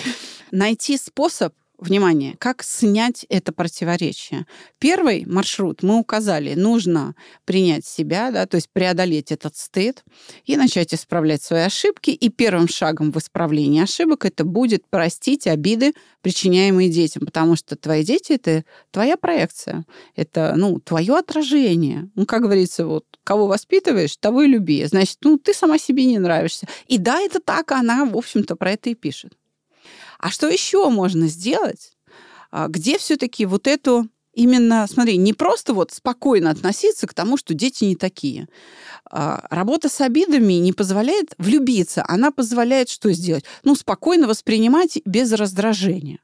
найти 0.51 0.97
способ 0.97 1.53
внимание, 1.77 2.35
как 2.39 2.63
снять 2.63 3.25
это 3.29 3.51
противоречие. 3.51 4.47
Первый 4.79 5.25
маршрут 5.25 5.83
мы 5.83 5.97
указали, 5.97 6.55
нужно 6.55 7.15
принять 7.45 7.85
себя, 7.85 8.31
да, 8.31 8.45
то 8.45 8.55
есть 8.55 8.69
преодолеть 8.71 9.31
этот 9.31 9.55
стыд 9.55 10.03
и 10.45 10.57
начать 10.57 10.93
исправлять 10.93 11.41
свои 11.41 11.61
ошибки. 11.61 12.09
И 12.11 12.29
первым 12.29 12.67
шагом 12.67 13.11
в 13.11 13.17
исправлении 13.17 13.81
ошибок 13.81 14.25
это 14.25 14.43
будет 14.43 14.87
простить 14.89 15.47
обиды, 15.47 15.93
причиняемые 16.21 16.89
детям, 16.89 17.25
потому 17.25 17.55
что 17.55 17.75
твои 17.75 18.03
дети 18.03 18.33
это 18.33 18.63
твоя 18.91 19.17
проекция, 19.17 19.85
это 20.15 20.53
ну 20.57 20.79
твое 20.79 21.15
отражение. 21.17 22.09
Ну 22.15 22.25
как 22.25 22.41
говорится, 22.41 22.85
вот 22.85 23.05
кого 23.23 23.47
воспитываешь, 23.47 24.17
того 24.17 24.43
и 24.43 24.47
люби. 24.47 24.83
Значит, 24.85 25.17
ну 25.21 25.37
ты 25.37 25.53
сама 25.53 25.77
себе 25.77 26.05
не 26.05 26.17
нравишься. 26.17 26.67
И 26.87 26.97
да, 26.97 27.19
это 27.19 27.39
так, 27.39 27.71
она 27.71 28.05
в 28.05 28.17
общем-то 28.17 28.55
про 28.55 28.71
это 28.71 28.89
и 28.89 28.95
пишет. 28.95 29.33
А 30.19 30.29
что 30.29 30.47
еще 30.47 30.89
можно 30.89 31.27
сделать, 31.27 31.91
а, 32.51 32.67
где 32.67 32.97
все-таки 32.97 33.45
вот 33.45 33.67
эту 33.67 34.07
именно, 34.33 34.85
смотри, 34.87 35.17
не 35.17 35.33
просто 35.33 35.73
вот 35.73 35.91
спокойно 35.91 36.51
относиться 36.51 37.07
к 37.07 37.13
тому, 37.13 37.37
что 37.37 37.53
дети 37.53 37.85
не 37.85 37.95
такие. 37.95 38.47
А, 39.09 39.45
работа 39.49 39.89
с 39.89 39.99
обидами 39.99 40.53
не 40.53 40.73
позволяет 40.73 41.33
влюбиться, 41.37 42.05
она 42.07 42.31
позволяет 42.31 42.89
что 42.89 43.11
сделать? 43.11 43.45
Ну, 43.63 43.75
спокойно 43.75 44.27
воспринимать 44.27 44.99
без 45.05 45.31
раздражения 45.33 46.19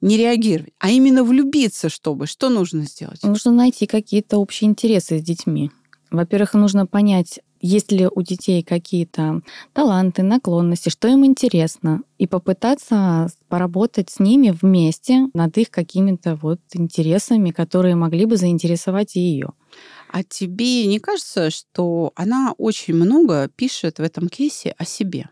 не 0.00 0.16
реагировать, 0.16 0.72
а 0.78 0.90
именно 0.90 1.24
влюбиться, 1.24 1.88
чтобы. 1.88 2.26
Что 2.26 2.48
нужно 2.48 2.84
сделать? 2.84 3.22
Нужно 3.22 3.52
найти 3.52 3.86
какие-то 3.86 4.38
общие 4.38 4.68
интересы 4.70 5.18
с 5.18 5.22
детьми. 5.22 5.70
Во-первых, 6.10 6.54
нужно 6.54 6.86
понять, 6.86 7.40
есть 7.60 7.92
ли 7.92 8.08
у 8.12 8.22
детей 8.22 8.62
какие-то 8.62 9.42
таланты, 9.72 10.22
наклонности, 10.22 10.88
что 10.88 11.08
им 11.08 11.24
интересно, 11.24 12.02
и 12.18 12.26
попытаться 12.26 13.28
поработать 13.48 14.10
с 14.10 14.18
ними 14.18 14.50
вместе 14.50 15.28
над 15.34 15.56
их 15.58 15.70
какими-то 15.70 16.36
вот 16.36 16.60
интересами, 16.72 17.50
которые 17.50 17.94
могли 17.96 18.24
бы 18.24 18.36
заинтересовать 18.36 19.16
и 19.16 19.20
ее. 19.20 19.52
А 20.10 20.24
тебе 20.24 20.86
не 20.86 20.98
кажется, 20.98 21.50
что 21.50 22.12
она 22.16 22.54
очень 22.58 22.94
много 22.94 23.48
пишет 23.54 23.98
в 23.98 24.02
этом 24.02 24.28
кейсе 24.28 24.74
о 24.76 24.84
себе? 24.84 25.28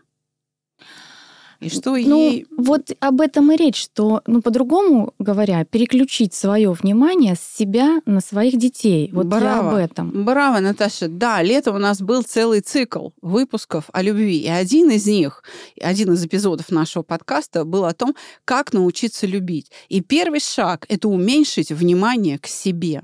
И 1.59 1.69
что 1.69 1.91
Ну, 1.97 2.29
ей... 2.29 2.45
вот 2.55 2.91
об 2.99 3.19
этом 3.21 3.51
и 3.51 3.57
речь, 3.57 3.81
что, 3.81 4.21
ну, 4.27 4.41
по-другому 4.41 5.13
говоря, 5.19 5.65
переключить 5.65 6.33
свое 6.33 6.71
внимание 6.71 7.35
с 7.35 7.57
себя 7.57 8.01
на 8.05 8.21
своих 8.21 8.57
детей. 8.57 9.09
Вот 9.11 9.25
я 9.25 9.29
Браво. 9.29 9.71
об 9.71 9.75
этом. 9.75 10.23
Браво, 10.23 10.59
Наташа. 10.59 11.07
Да, 11.09 11.41
летом 11.41 11.75
у 11.75 11.79
нас 11.79 12.01
был 12.01 12.23
целый 12.23 12.61
цикл 12.61 13.09
выпусков 13.21 13.85
о 13.91 14.01
любви. 14.01 14.37
И 14.37 14.47
один 14.47 14.89
из 14.91 15.05
них, 15.05 15.43
один 15.81 16.13
из 16.13 16.25
эпизодов 16.25 16.71
нашего 16.71 17.03
подкаста 17.03 17.65
был 17.65 17.85
о 17.85 17.93
том, 17.93 18.15
как 18.45 18.71
научиться 18.73 19.27
любить. 19.27 19.71
И 19.89 20.01
первый 20.01 20.39
шаг— 20.39 20.85
это 20.89 21.09
уменьшить 21.09 21.71
внимание 21.71 22.39
к 22.39 22.47
себе. 22.47 23.01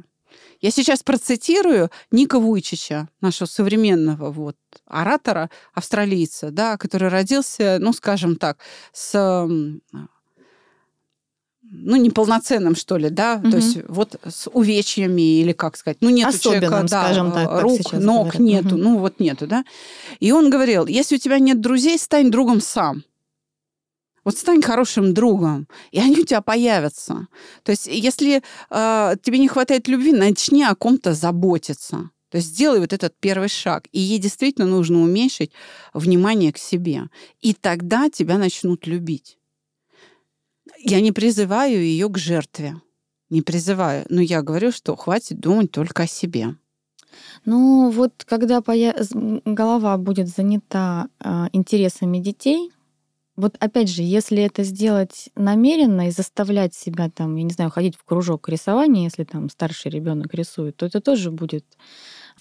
Я 0.61 0.71
сейчас 0.71 1.03
процитирую 1.03 1.89
Ника 2.11 2.39
Вуйчича, 2.39 3.07
нашего 3.21 3.47
современного 3.47 4.31
вот 4.31 4.57
оратора, 4.87 5.49
австралийца, 5.73 6.51
да, 6.51 6.77
который 6.77 7.09
родился, 7.09 7.77
ну, 7.79 7.93
скажем 7.93 8.35
так, 8.35 8.57
с 8.91 9.47
ну, 11.71 11.95
неполноценным, 11.95 12.75
что 12.75 12.97
ли, 12.97 13.09
да, 13.09 13.37
Мгм. 13.37 13.51
то 13.51 13.57
есть 13.57 13.77
вот 13.87 14.15
с 14.23 14.49
увечьями 14.51 15.39
или, 15.41 15.51
как 15.51 15.77
сказать, 15.77 15.97
ну, 16.01 16.09
нет 16.09 16.39
человека, 16.39 16.83
да, 16.87 17.03
скажем 17.03 17.31
так, 17.31 17.61
рук, 17.61 17.93
ног 17.93 18.27
говорят. 18.27 18.39
нету, 18.39 18.75
Мгм. 18.75 18.81
ну, 18.81 18.97
вот 18.99 19.19
нету, 19.19 19.47
да. 19.47 19.65
И 20.19 20.31
он 20.31 20.49
говорил, 20.49 20.85
если 20.85 21.15
у 21.15 21.19
тебя 21.19 21.39
нет 21.39 21.61
друзей, 21.61 21.97
стань 21.97 22.31
другом 22.31 22.61
сам. 22.61 23.03
Вот 24.25 24.37
стань 24.37 24.61
хорошим 24.61 25.13
другом, 25.13 25.67
и 25.91 25.99
они 25.99 26.19
у 26.19 26.25
тебя 26.25 26.41
появятся. 26.41 27.27
То 27.63 27.71
есть, 27.71 27.87
если 27.87 28.41
э, 28.71 29.15
тебе 29.21 29.37
не 29.37 29.47
хватает 29.47 29.87
любви, 29.87 30.11
начни 30.11 30.63
о 30.63 30.75
ком-то 30.75 31.13
заботиться. 31.13 32.09
То 32.29 32.37
есть 32.39 32.49
сделай 32.49 32.79
вот 32.79 32.91
этот 32.91 33.13
первый 33.19 33.49
шаг. 33.49 33.85
И 33.91 33.99
ей 33.99 34.17
действительно 34.17 34.67
нужно 34.67 35.01
уменьшить 35.01 35.51
внимание 35.93 36.51
к 36.51 36.57
себе. 36.57 37.03
И 37.39 37.53
тогда 37.53 38.09
тебя 38.09 38.37
начнут 38.37 38.87
любить. 38.87 39.37
Я 40.79 41.01
не 41.01 41.11
призываю 41.11 41.81
ее 41.81 42.09
к 42.09 42.17
жертве. 42.17 42.81
Не 43.29 43.41
призываю. 43.41 44.05
Но 44.09 44.21
я 44.21 44.41
говорю, 44.41 44.71
что 44.71 44.95
хватит 44.95 45.39
думать 45.39 45.71
только 45.71 46.03
о 46.03 46.07
себе. 46.07 46.55
Ну, 47.45 47.89
вот 47.91 48.25
когда 48.25 48.59
поя- 48.59 48.95
голова 49.45 49.97
будет 49.97 50.27
занята 50.27 51.07
а, 51.19 51.47
интересами 51.53 52.19
детей, 52.19 52.71
вот 53.35 53.55
опять 53.59 53.89
же, 53.89 54.01
если 54.01 54.41
это 54.41 54.63
сделать 54.63 55.29
намеренно 55.35 56.07
и 56.07 56.11
заставлять 56.11 56.73
себя 56.73 57.09
там, 57.09 57.35
я 57.35 57.43
не 57.43 57.51
знаю, 57.51 57.69
ходить 57.69 57.97
в 57.97 58.03
кружок 58.05 58.47
рисования, 58.47 59.03
если 59.03 59.25
там 59.25 59.49
старший 59.49 59.91
ребенок 59.91 60.33
рисует, 60.33 60.77
то 60.77 60.85
это 60.85 61.01
тоже 61.01 61.31
будет 61.31 61.65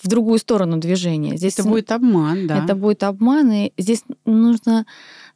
в 0.01 0.09
другую 0.09 0.39
сторону 0.39 0.79
движение. 0.79 1.37
Здесь 1.37 1.59
Это 1.59 1.69
будет 1.69 1.91
обман, 1.91 2.47
да. 2.47 2.63
это 2.63 2.75
будет 2.75 3.03
обман, 3.03 3.51
и 3.51 3.73
здесь 3.77 4.05
нужно 4.25 4.87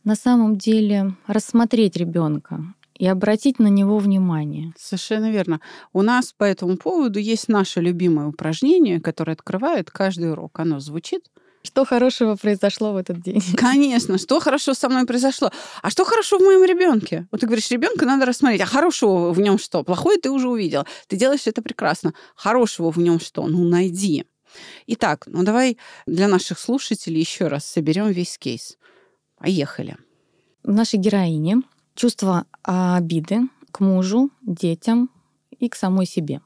на 0.04 0.14
самом 0.14 0.56
деле 0.56 1.14
рассмотреть 1.26 1.96
ребенка 1.96 2.62
и 2.96 3.06
обратить 3.06 3.58
на 3.58 3.68
него 3.68 3.98
внимание. 3.98 4.72
Совершенно 4.76 5.30
верно. 5.30 5.60
У 5.92 6.02
нас 6.02 6.32
по 6.32 6.44
этому 6.44 6.76
поводу 6.76 7.18
есть 7.18 7.48
наше 7.48 7.80
любимое 7.80 8.26
упражнение, 8.26 9.00
которое 9.00 9.32
открывает 9.32 9.90
каждый 9.90 10.32
урок. 10.32 10.58
Оно 10.58 10.80
звучит. 10.80 11.22
Что 11.68 11.84
хорошего 11.84 12.34
произошло 12.34 12.94
в 12.94 12.96
этот 12.96 13.20
день? 13.20 13.42
Конечно, 13.56 14.16
что 14.16 14.40
хорошо 14.40 14.72
со 14.72 14.88
мной 14.88 15.04
произошло. 15.04 15.52
А 15.82 15.90
что 15.90 16.06
хорошо 16.06 16.38
в 16.38 16.42
моем 16.42 16.64
ребенке? 16.64 17.28
Вот 17.30 17.42
ты 17.42 17.46
говоришь, 17.46 17.70
ребенка 17.70 18.06
надо 18.06 18.24
рассмотреть. 18.24 18.62
А 18.62 18.66
хорошего 18.66 19.34
в 19.34 19.38
нем 19.38 19.58
что? 19.58 19.84
Плохое 19.84 20.18
ты 20.18 20.30
уже 20.30 20.48
увидела. 20.48 20.86
Ты 21.08 21.18
делаешь 21.18 21.42
это 21.44 21.60
прекрасно. 21.60 22.14
Хорошего 22.34 22.90
в 22.90 22.96
нем 22.96 23.20
что? 23.20 23.46
Ну, 23.46 23.68
найди. 23.68 24.24
Итак, 24.86 25.24
ну 25.26 25.42
давай 25.42 25.76
для 26.06 26.26
наших 26.26 26.58
слушателей 26.58 27.20
еще 27.20 27.48
раз 27.48 27.66
соберем 27.66 28.08
весь 28.08 28.38
кейс. 28.38 28.78
Поехали. 29.36 29.98
В 30.62 30.72
нашей 30.72 30.98
героине 30.98 31.60
чувство 31.94 32.46
обиды 32.62 33.40
к 33.72 33.80
мужу, 33.80 34.30
детям 34.40 35.10
и 35.50 35.68
к 35.68 35.74
самой 35.74 36.06
себе. 36.06 36.40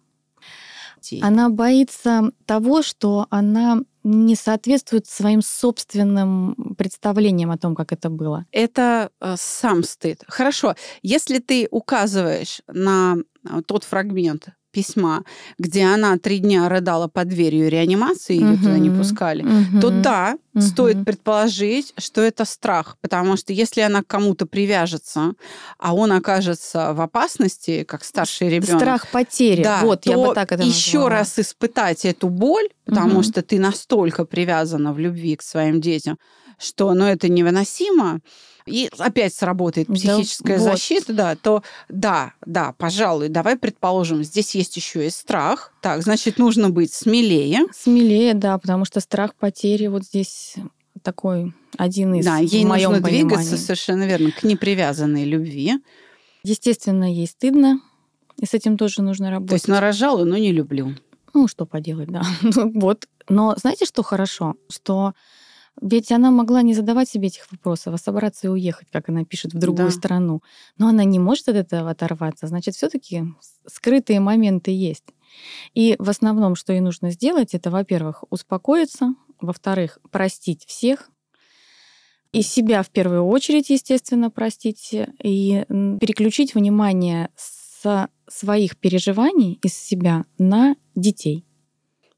Она 1.20 1.48
боится 1.48 2.32
того, 2.44 2.82
что 2.82 3.26
она 3.30 3.82
не 4.04 4.34
соответствует 4.34 5.06
своим 5.06 5.42
собственным 5.42 6.74
представлениям 6.76 7.50
о 7.50 7.58
том, 7.58 7.74
как 7.74 7.92
это 7.92 8.10
было. 8.10 8.46
Это 8.50 9.10
э, 9.20 9.34
сам 9.38 9.82
стыд. 9.82 10.22
Хорошо, 10.26 10.74
если 11.02 11.38
ты 11.38 11.68
указываешь 11.70 12.62
на 12.66 13.16
э, 13.16 13.62
тот 13.66 13.84
фрагмент 13.84 14.48
письма, 14.72 15.24
где 15.58 15.85
она 15.85 16.18
три 16.18 16.38
дня 16.38 16.68
рыдала 16.68 17.06
под 17.08 17.28
дверью 17.28 17.68
реанимации, 17.68 18.35
ее 18.35 18.56
туда 18.56 18.78
не 18.78 18.90
пускали, 18.90 19.42
Мгм. 19.44 19.80
то 19.80 19.90
да, 19.90 20.37
Мгм. 20.54 20.62
стоит 20.66 21.04
предположить, 21.04 21.94
что 21.98 22.20
это 22.20 22.44
страх, 22.44 22.96
потому 23.00 23.37
что 23.37 23.52
если 23.52 23.80
она 23.82 24.02
к 24.02 24.06
кому-то 24.06 24.46
привяжется, 24.46 25.32
а 25.78 25.94
он 25.94 26.12
окажется 26.12 26.92
в 26.94 27.00
опасности, 27.00 27.85
как 27.85 28.04
старший 28.04 28.48
ребенок, 28.48 28.80
Страх 28.82 29.06
потери. 29.12 29.62
да, 29.62 29.80
вот, 29.82 30.06
я 30.06 30.16
бы 30.16 30.35
так 30.35 30.52
это 30.52 30.62
еще 30.64 31.08
раз 31.08 31.38
испытать 31.38 32.04
эту 32.04 32.28
боль, 32.28 32.68
потому 32.85 33.14
Мгм. 33.14 33.22
что 33.22 33.42
ты 33.42 33.58
настолько 33.58 34.24
привязана 34.24 34.92
в 34.92 34.98
любви 34.98 35.37
к 35.37 35.42
своим 35.42 35.80
детям, 35.80 36.18
что 36.58 36.92
ну, 36.94 37.04
это 37.04 37.28
невыносимо, 37.28 38.20
и 38.66 38.90
опять 38.98 39.35
сработает 39.35 39.88
Да, 39.88 39.94
психическая 39.94 40.59
вот. 40.59 40.64
защита, 40.64 41.12
да, 41.12 41.37
то 41.37 41.62
да, 41.88 42.33
да, 42.46 42.75
пожалуй, 42.79 43.29
давай 43.29 43.57
предположим, 43.57 44.22
здесь 44.25 44.55
есть 44.55 44.77
еще 44.77 45.07
и 45.07 45.11
страх, 45.11 45.72
так, 45.81 46.03
значит, 46.03 46.38
нужно 46.38 46.70
быть 46.70 46.92
смелее, 46.92 47.61
Смелее, 47.75 48.35
да, 48.35 48.59
потому 48.59 48.85
что 48.85 49.01
страх 49.01 49.35
потери 49.35 49.87
вот 49.88 50.05
здесь 50.05 50.55
такой 51.03 51.53
один 51.79 52.14
из 52.14 52.25
да, 52.25 52.38
ей 52.38 52.64
в 52.64 52.68
моем 52.68 52.90
нужно 52.92 53.07
двигаться 53.07 53.37
понимании. 53.38 53.57
совершенно 53.64 54.05
верно 54.07 54.31
к 54.31 54.42
непривязанной 54.42 55.25
любви, 55.25 55.75
Естественно, 56.44 57.12
ей 57.12 57.27
стыдно, 57.27 57.81
и 58.40 58.46
с 58.46 58.55
этим 58.55 58.77
тоже 58.77 59.03
нужно 59.03 59.31
работать. 59.31 59.48
то 59.51 59.55
есть 59.55 59.68
нарожала, 59.68 60.25
но 60.25 60.37
не 60.37 60.51
люблю. 60.53 60.94
Ну, 61.35 61.46
что 61.48 61.66
поделать, 61.66 62.09
да. 62.11 62.22
Ну, 62.42 62.72
вот. 62.81 63.07
Но 63.29 63.55
знаете, 63.57 63.85
что 63.87 64.03
хорошо? 64.03 64.55
Что 64.68 65.12
ведь 65.80 66.12
она 66.12 66.30
могла 66.30 66.62
не 66.62 66.74
задавать 66.74 67.08
себе 67.08 67.28
этих 67.28 67.50
вопросов, 67.50 67.94
а 67.94 67.98
собраться 67.98 68.46
и 68.46 68.50
уехать, 68.50 68.88
как 68.92 69.08
она 69.08 69.24
пишет, 69.24 69.54
в 69.54 69.58
другую 69.58 69.88
Да. 69.88 69.92
страну. 69.94 70.42
Но 70.78 70.88
она 70.88 71.04
не 71.04 71.18
может 71.18 71.48
от 71.48 71.56
этого 71.56 71.90
оторваться. 71.90 72.46
Значит, 72.46 72.74
все 72.74 72.88
таки 72.88 73.24
скрытые 73.66 74.20
моменты 74.20 74.70
есть. 74.70 75.04
И 75.74 75.96
в 75.98 76.11
основном, 76.11 76.56
что 76.56 76.72
ей 76.72 76.80
нужно 76.80 77.11
сделать, 77.11 77.54
это, 77.54 77.70
во-первых, 77.70 78.24
успокоиться, 78.30 79.14
во-вторых, 79.40 79.98
простить 80.11 80.64
всех, 80.66 81.11
и 82.32 82.42
себя 82.42 82.82
в 82.82 82.88
первую 82.90 83.24
очередь, 83.24 83.68
естественно, 83.70 84.30
простить, 84.30 84.90
и 85.22 85.64
переключить 85.68 86.54
внимание 86.54 87.28
со 87.37 88.08
своих 88.28 88.78
переживаний 88.78 89.58
из 89.62 89.74
себя 89.74 90.24
на 90.38 90.76
детей. 90.94 91.44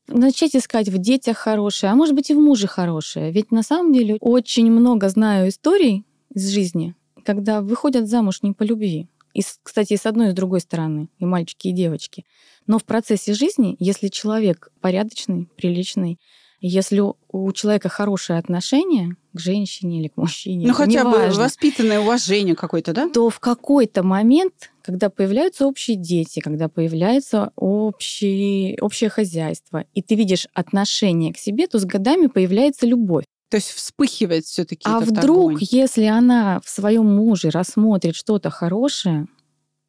Начать 0.07 0.55
искать 0.55 0.89
в 0.89 0.99
детях 0.99 1.39
хорошее, 1.39 1.93
а 1.93 1.97
может 1.97 2.15
быть 2.15 2.31
и 2.31 2.35
в 2.35 2.39
муже 2.39 2.67
хорошее. 2.67 3.33
Ведь 3.33 3.51
на 3.51 3.63
самом 3.63 3.93
деле 3.93 4.17
очень 4.21 4.71
много 4.71 5.09
знаю 5.09 5.49
историй 5.49 6.05
из 6.35 6.49
жизни, 6.51 6.95
когда 7.25 7.63
выходят 7.63 8.09
замуж 8.09 8.43
не 8.43 8.53
по 8.53 8.65
любви. 8.65 9.09
И, 9.33 9.43
кстати, 9.63 9.95
и 9.95 9.97
с 9.97 10.07
одной, 10.07 10.29
и 10.29 10.31
с 10.31 10.35
другой 10.35 10.61
стороны, 10.61 11.09
и 11.19 11.25
мальчики, 11.25 11.69
и 11.69 11.73
девочки. 11.73 12.25
Но 12.67 12.79
в 12.79 12.85
процессе 12.85 13.35
жизни, 13.35 13.77
если 13.79 14.09
человек 14.09 14.71
порядочный, 14.81 15.49
приличный, 15.57 16.21
если 16.67 17.01
у- 17.01 17.53
человека 17.53 17.89
хорошее 17.89 18.39
отношение 18.39 19.17
к 19.35 19.39
женщине 19.39 20.01
или 20.01 20.09
к 20.09 20.17
мужчине, 20.17 20.67
Ну, 20.67 20.73
хотя 20.73 21.05
бы 21.05 21.11
неважно, 21.11 21.43
воспитанное 21.43 22.01
уважение 22.01 22.55
какое-то, 22.55 22.93
да? 22.93 23.09
то 23.11 23.29
в 23.29 23.39
какой-то 23.41 24.03
момент, 24.03 24.71
когда 24.83 25.11
появляются 25.11 25.67
общие 25.67 25.97
дети, 25.97 26.41
когда 26.41 26.69
появляется 26.69 27.53
общий, 27.57 28.79
общее 28.81 29.11
хозяйство, 29.11 29.85
и 29.95 30.01
ты 30.03 30.15
видишь 30.15 30.47
отношение 30.55 31.33
к 31.35 31.39
себе, 31.39 31.67
то 31.67 31.79
с 31.79 31.85
годами 31.85 32.29
появляется 32.29 32.87
любовь. 32.87 33.25
То 33.51 33.57
есть 33.59 33.71
вспыхивает 33.71 34.45
все-таки 34.47 34.83
а 34.85 35.01
вдруг, 35.01 35.51
огонь. 35.53 35.59
если 35.71 36.05
она 36.05 36.61
в 36.65 36.69
своем 36.69 37.07
муже 37.15 37.51
рассмотрит 37.51 38.17
что-то 38.17 38.51
хорошее, 38.51 39.27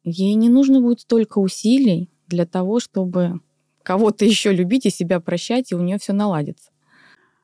ей 0.04 0.34
не 0.34 0.48
нужно 0.48 0.80
будет 0.80 1.00
столько 1.00 1.38
усилий 1.38 2.10
для 2.28 2.44
того, 2.46 2.80
чтобы 2.80 3.40
кого-то 3.86 4.24
еще 4.24 4.52
любить 4.52 4.84
и 4.86 4.90
себя 4.90 5.20
прощать, 5.20 5.70
и 5.72 5.76
у 5.76 5.80
нее 5.80 5.98
все 5.98 6.12
наладится. 6.12 6.70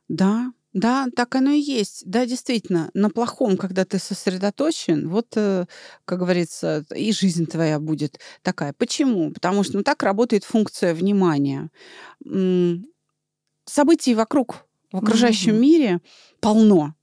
Да, 0.08 0.52
да, 0.72 1.06
так 1.14 1.34
оно 1.34 1.50
и 1.52 1.60
есть. 1.60 2.02
Да, 2.06 2.26
действительно, 2.26 2.90
на 2.94 3.10
плохом, 3.10 3.56
когда 3.56 3.84
ты 3.84 3.98
сосредоточен, 3.98 5.08
вот, 5.08 5.28
э, 5.36 5.66
как 6.04 6.18
говорится, 6.18 6.84
и 6.94 7.12
жизнь 7.12 7.46
твоя 7.46 7.78
будет 7.78 8.18
такая. 8.42 8.72
Почему? 8.72 9.32
Потому 9.32 9.62
что 9.64 9.76
ну, 9.78 9.82
так 9.82 10.02
работает 10.02 10.44
функция 10.44 10.94
внимания. 10.94 11.70
Событий 13.66 14.14
вокруг, 14.14 14.66
в 14.92 14.96
окружающем 14.98 15.54
Мгм. 15.54 15.60
мире 15.60 16.00
полно. 16.40 16.94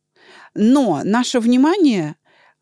Но 0.55 1.01
наше 1.03 1.39
внимание, 1.39 2.15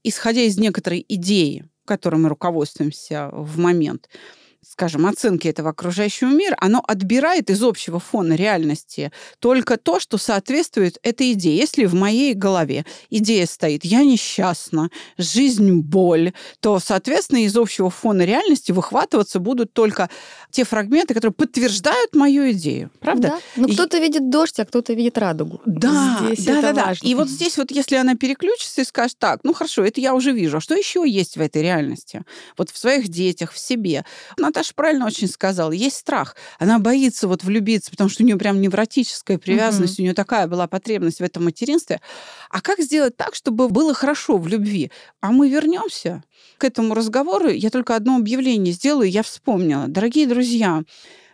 исходя 0.04 0.42
из 0.42 0.58
некоторой 0.58 1.06
идеи, 1.10 1.70
которой 1.86 2.18
мы 2.18 2.30
руководствуемся 2.30 3.30
в 3.34 3.60
момент, 3.60 4.10
скажем, 4.70 5.06
оценки 5.06 5.48
этого 5.48 5.70
окружающего 5.70 6.30
мира, 6.30 6.58
оно 6.60 6.84
отбирает 6.86 7.50
из 7.50 7.64
общего 7.64 8.00
фона 8.00 8.34
реальности 8.34 9.12
только 9.40 9.78
то, 9.78 10.00
что 10.00 10.18
соответствует 10.18 10.98
этой 11.04 11.34
идее. 11.34 11.58
Если 11.58 11.86
в 11.86 11.94
моей 11.94 12.34
голове 12.34 12.86
идея 13.10 13.46
стоит 13.46 13.86
«я 13.86 14.04
несчастна», 14.04 14.90
«жизнь– 15.18 15.72
боль», 15.82 16.34
то, 16.60 16.80
соответственно, 16.80 17.44
из 17.46 17.56
общего 17.56 17.90
фона 17.90 18.24
реальности 18.24 18.72
выхватываться 18.72 19.40
будут 19.40 19.74
только 19.74 20.10
те 20.52 20.64
фрагменты, 20.64 21.14
которые 21.14 21.34
подтверждают 21.34 22.16
мою 22.16 22.52
идею. 22.52 22.92
Правда? 23.00 23.28
Да. 23.28 23.40
Ну, 23.56 23.70
кто-то 23.70 24.00
видит 24.00 24.30
дождь, 24.30 24.60
а 24.60 24.66
кто-то 24.66 24.94
видит 24.94 25.18
радугу. 25.18 25.62
Да, 25.66 26.28
Здесь 26.32 26.46
да, 26.46 26.62
да, 26.62 26.74
да. 26.74 26.86
важно. 26.86 27.08
И 27.08 27.16
вот 27.16 27.30
здесь 27.30 27.58
вот, 27.58 27.72
если 27.72 27.96
она 27.96 28.16
переключится 28.16 28.82
и 28.82 28.86
скажет, 28.86 29.18
так, 29.18 29.40
ну 29.44 29.54
хорошо, 29.54 29.84
это 29.84 30.02
я 30.02 30.14
уже 30.14 30.32
вижу, 30.32 30.58
а 30.58 30.62
что 30.62 30.76
еще 30.76 31.04
есть 31.08 31.38
в 31.38 31.42
этой 31.42 31.62
реальности? 31.62 32.24
Вот 32.58 32.70
в 32.70 32.78
своих 32.78 33.08
детях, 33.08 33.52
в 33.54 33.60
себе. 33.60 34.04
Наташа 34.58 34.74
правильно 34.74 35.06
очень 35.06 35.28
сказала, 35.28 35.72
есть 35.72 35.98
страх. 35.98 36.36
Она 36.58 36.80
боится 36.80 37.28
вот 37.28 37.44
влюбиться, 37.44 37.92
потому 37.92 38.10
что 38.10 38.24
у 38.24 38.26
нее 38.26 38.38
прям 38.38 38.60
невротическая 38.60 39.38
привязанность, 39.38 40.00
у 40.00 40.02
нее 40.02 40.16
такая 40.16 40.48
была 40.48 40.66
потребность 40.68 41.20
в 41.20 41.24
этом 41.24 41.44
материнстве. 41.44 42.02
А 42.50 42.60
как 42.60 42.80
сделать 42.80 43.16
так, 43.16 43.36
чтобы 43.36 43.70
было 43.70 43.94
хорошо 43.94 44.40
в 44.40 44.48
любви? 44.48 44.92
А 45.22 45.32
мы 45.32 45.48
вернемся 45.48 46.24
к 46.58 46.64
этому 46.64 46.96
разговору. 46.96 47.50
Я 47.50 47.70
только 47.70 47.96
одно 47.96 48.16
объявление 48.16 48.74
сделаю, 48.74 49.12
я 49.12 49.22
вспомнила. 49.22 49.86
Дорогие 49.88 50.26
друзья, 50.26 50.82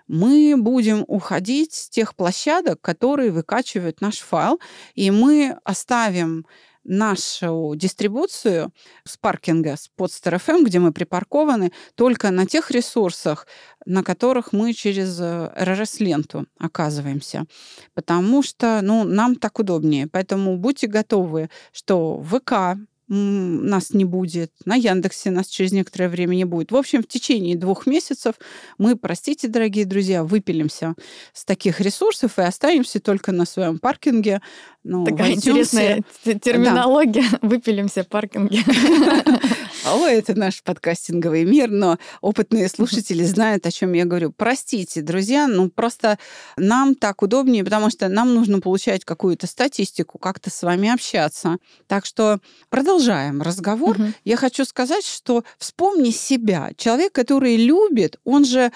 мы 0.10 0.56
будем 0.58 1.06
уходить 1.08 1.72
с 1.72 1.90
тех 1.90 2.16
площадок, 2.16 2.82
которые 2.82 3.32
выкачивают 3.32 4.02
наш 4.02 4.18
файл, 4.18 4.60
и 4.96 5.12
мы 5.12 5.58
оставим 5.64 6.46
нашу 6.84 7.74
дистрибуцию 7.76 8.72
с 9.06 9.18
паркинга, 9.18 9.76
с 9.76 9.90
Podster 9.98 10.40
FM, 10.40 10.64
где 10.64 10.80
мы 10.80 10.92
припаркованы, 10.92 11.72
только 11.96 12.32
на 12.32 12.46
тех 12.46 12.72
ресурсах, 12.72 13.48
на 13.86 14.04
которых 14.04 14.54
мы 14.54 14.74
через 14.74 15.20
RRS-ленту 15.20 16.46
оказываемся. 16.58 17.46
Потому 17.94 18.44
что 18.44 18.80
ну, 18.82 19.04
нам 19.04 19.36
так 19.36 19.60
удобнее. 19.60 20.08
Поэтому 20.08 20.58
будьте 20.58 20.88
готовы, 20.88 21.50
что 21.72 22.22
ВК, 22.22 22.78
нас 23.14 23.91
не 23.91 24.05
будет, 24.05 24.51
на 24.66 24.76
Яндексе 24.76 25.32
нас 25.32 25.47
через 25.47 25.72
некоторое 25.72 26.09
время 26.09 26.36
не 26.36 26.45
будет. 26.45 26.72
В 26.72 26.76
общем, 26.76 27.03
в 27.03 27.07
течение 27.07 27.55
двух 27.55 27.86
месяцев 27.86 28.36
мы, 28.78 28.95
простите, 28.95 29.47
дорогие 29.47 29.86
друзья, 29.86 30.24
выпилимся 30.24 30.95
с 31.34 31.45
таких 31.45 31.80
ресурсов 31.80 32.39
и 32.39 32.41
останемся 32.41 32.99
только 32.99 33.32
на 33.32 33.45
своем 33.45 33.80
паркинге. 33.80 34.41
Ну, 34.84 35.05
Такая 35.05 35.34
интересная 35.34 36.03
терминология. 36.24 37.26
Выпилимся 37.41 38.03
паркинге. 38.03 38.64
О, 39.86 40.08
это 40.08 40.34
наш 40.34 40.64
подкастинговый 40.64 41.44
мир, 41.44 41.70
но 41.70 41.98
опытные 42.22 42.70
слушатели 42.70 43.24
знают, 43.24 43.66
о 43.66 43.72
чем 43.72 43.92
я 43.92 44.06
говорю. 44.06 44.32
Простите, 44.32 45.02
друзья, 45.02 45.46
ну 45.48 45.70
просто 45.70 46.18
нам 46.56 46.96
так 46.96 47.22
удобнее, 47.22 47.66
потому 47.66 47.90
что 47.90 48.08
нам 48.08 48.34
нужно 48.34 48.62
получать 48.62 49.04
какую-то 49.04 49.46
статистику, 49.46 50.20
как-то 50.20 50.50
с 50.50 50.64
вами 50.64 50.90
общаться. 50.90 51.58
Так 51.88 52.06
что 52.06 52.40
продолжаем 52.70 53.42
разговор. 53.42 54.00
Мгм. 54.00 54.14
Я 54.24 54.38
хочу 54.38 54.64
сказать, 54.64 55.06
что 55.06 55.44
вспомни 55.58 56.12
себя. 56.12 56.72
Человек, 56.78 57.12
который 57.12 57.58
любит, 57.58 58.20
он 58.24 58.46
же 58.46 58.72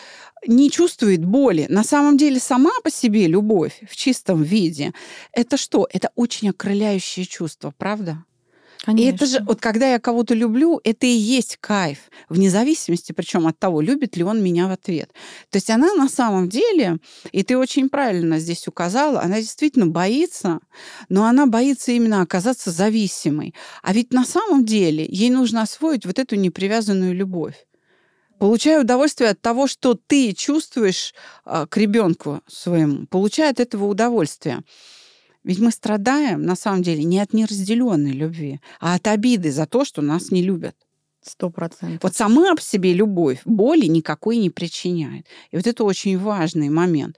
не 0.45 0.69
чувствует 0.69 1.23
боли. 1.23 1.67
На 1.69 1.85
самом 1.85 2.17
деле 2.17 2.39
сама 2.39 2.71
по 2.83 2.91
себе 2.91 3.27
любовь 3.27 3.81
в 3.89 3.95
чистом 3.95 4.43
виде– 4.43 4.93
это 5.31 5.55
что? 5.55 5.87
Это 5.91 6.11
очень 6.15 6.49
окрыляющее 6.49 7.25
чувство, 7.25 7.73
правда? 7.77 8.25
И 8.95 9.03
это 9.03 9.25
же, 9.25 9.33
Конечно. 9.33 9.45
вот 9.45 9.61
когда 9.61 9.91
я 9.91 9.99
кого-то 9.99 10.33
люблю, 10.33 10.79
это 10.83 11.05
и 11.05 11.09
есть 11.09 11.57
кайф, 11.59 11.99
вне 12.29 12.49
зависимости, 12.49 13.11
причем 13.11 13.45
от 13.47 13.59
того, 13.59 13.81
любит 13.81 14.15
ли 14.15 14.23
он 14.23 14.41
меня 14.41 14.67
в 14.67 14.71
ответ. 14.71 15.11
То 15.49 15.57
есть 15.57 15.69
она 15.69 15.93
на 15.93 16.07
самом 16.07 16.47
деле, 16.47 16.97
и 17.31 17.43
ты 17.43 17.57
очень 17.57 17.89
правильно 17.89 18.39
здесь 18.39 18.67
указала, 18.67 19.21
она 19.21 19.39
действительно 19.41 19.87
боится, 19.87 20.59
но 21.09 21.25
она 21.25 21.47
боится 21.47 21.91
именно 21.91 22.21
оказаться 22.21 22.71
зависимой. 22.71 23.53
А 23.83 23.93
ведь 23.93 24.13
на 24.13 24.25
самом 24.25 24.65
деле 24.65 25.05
ей 25.09 25.29
нужно 25.29 25.63
освоить 25.63 26.05
вот 26.05 26.17
эту 26.17 26.35
непривязанную 26.35 27.13
любовь. 27.13 27.55
Получая 28.39 28.81
удовольствие 28.81 29.31
от 29.31 29.41
того, 29.41 29.67
что 29.67 29.95
ты 29.95 30.33
чувствуешь 30.33 31.13
а, 31.43 31.65
к 31.65 31.75
ребенку 31.75 32.41
своему, 32.47 33.07
получая 33.07 33.49
от 33.49 33.59
этого 33.59 33.85
удовольствие. 33.85 34.61
Ведь 35.47 35.59
мы 35.59 35.71
страдаем, 35.71 36.41
на 36.41 36.57
самом 36.57 36.83
деле, 36.83 37.05
не 37.05 37.19
от 37.19 37.31
неразделенной 37.31 38.11
любви, 38.11 38.59
а 38.81 38.95
от 38.95 39.07
обиды 39.07 39.49
за 39.49 39.65
то, 39.65 39.85
что 39.85 40.01
нас 40.01 40.29
не 40.29 40.43
любят. 40.43 40.75
Сто 41.21 41.49
процентов. 41.49 42.03
Вот 42.03 42.15
сама 42.15 42.53
по 42.53 42.61
себе 42.61 42.91
любовь 42.93 43.39
боли 43.45 43.85
никакой 43.85 44.37
не 44.37 44.49
причиняет. 44.49 45.25
И 45.51 45.55
вот 45.55 45.65
это 45.65 45.85
очень 45.85 46.17
важный 46.17 46.67
момент. 46.67 47.15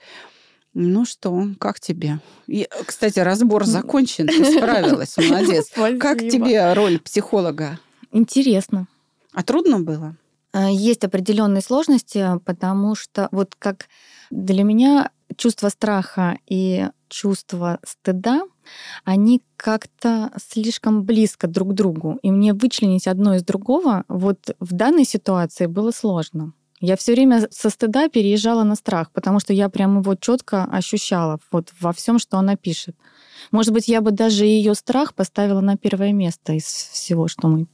Ну 0.76 1.06
что, 1.06 1.48
как 1.60 1.80
тебе? 1.80 2.20
И, 2.46 2.68
кстати, 2.86 3.18
разбор 3.18 3.66
закончен, 3.66 4.28
ты 4.28 4.46
справилась, 4.58 5.18
молодец. 5.18 5.72
Как 6.00 6.20
Спасибо. 6.20 6.30
тебе 6.30 6.74
роль 6.74 7.00
психолога? 7.00 7.80
Интересно. 8.12 8.88
А 9.34 9.42
трудно 9.42 9.80
было? 9.80 10.16
А, 10.52 10.70
Есть 10.70 11.04
определенные 11.04 11.64
сложности, 11.64 12.24
потому 12.46 12.94
что 12.94 13.28
вот 13.32 13.56
как 13.58 13.88
для 14.30 14.64
меня 14.64 15.10
чувство 15.36 15.70
страха 15.70 16.38
и 16.48 16.88
чувство 17.08 17.80
стыда, 17.84 18.42
они 19.04 19.42
как-то 19.58 20.32
слишком 20.38 21.04
близко 21.04 21.48
друг 21.48 21.72
к 21.72 21.74
другу. 21.74 22.20
И 22.22 22.32
мне 22.32 22.54
вычленить 22.54 23.08
одно 23.08 23.36
из 23.36 23.44
другого 23.44 24.04
вот 24.08 24.56
в 24.60 24.74
данной 24.74 25.06
ситуации 25.06 25.66
было 25.66 25.92
сложно. 25.92 26.54
Я 26.82 26.96
все 26.96 27.12
время 27.12 27.48
со 27.52 27.70
стыда 27.70 28.08
переезжала 28.08 28.64
на 28.64 28.76
страх, 28.76 29.12
потому 29.12 29.40
что 29.42 29.52
я 29.52 29.68
прям 29.68 30.00
его 30.00 30.16
четко 30.16 30.64
ощущала 30.64 31.40
вот 31.52 31.74
во 31.82 31.92
всем, 31.92 32.20
что 32.20 32.38
она 32.38 32.56
пишет. 32.56 32.96
Может 33.52 33.74
быть, 33.74 33.90
я 33.90 34.00
бы 34.00 34.12
даже 34.12 34.46
ее 34.46 34.76
страх 34.76 35.14
поставила 35.14 35.60
на 35.60 35.76
первое 35.76 36.14
место 36.14 36.54
из 36.54 36.64
всего, 36.64 37.28
что 37.28 37.48
мы 37.50 37.68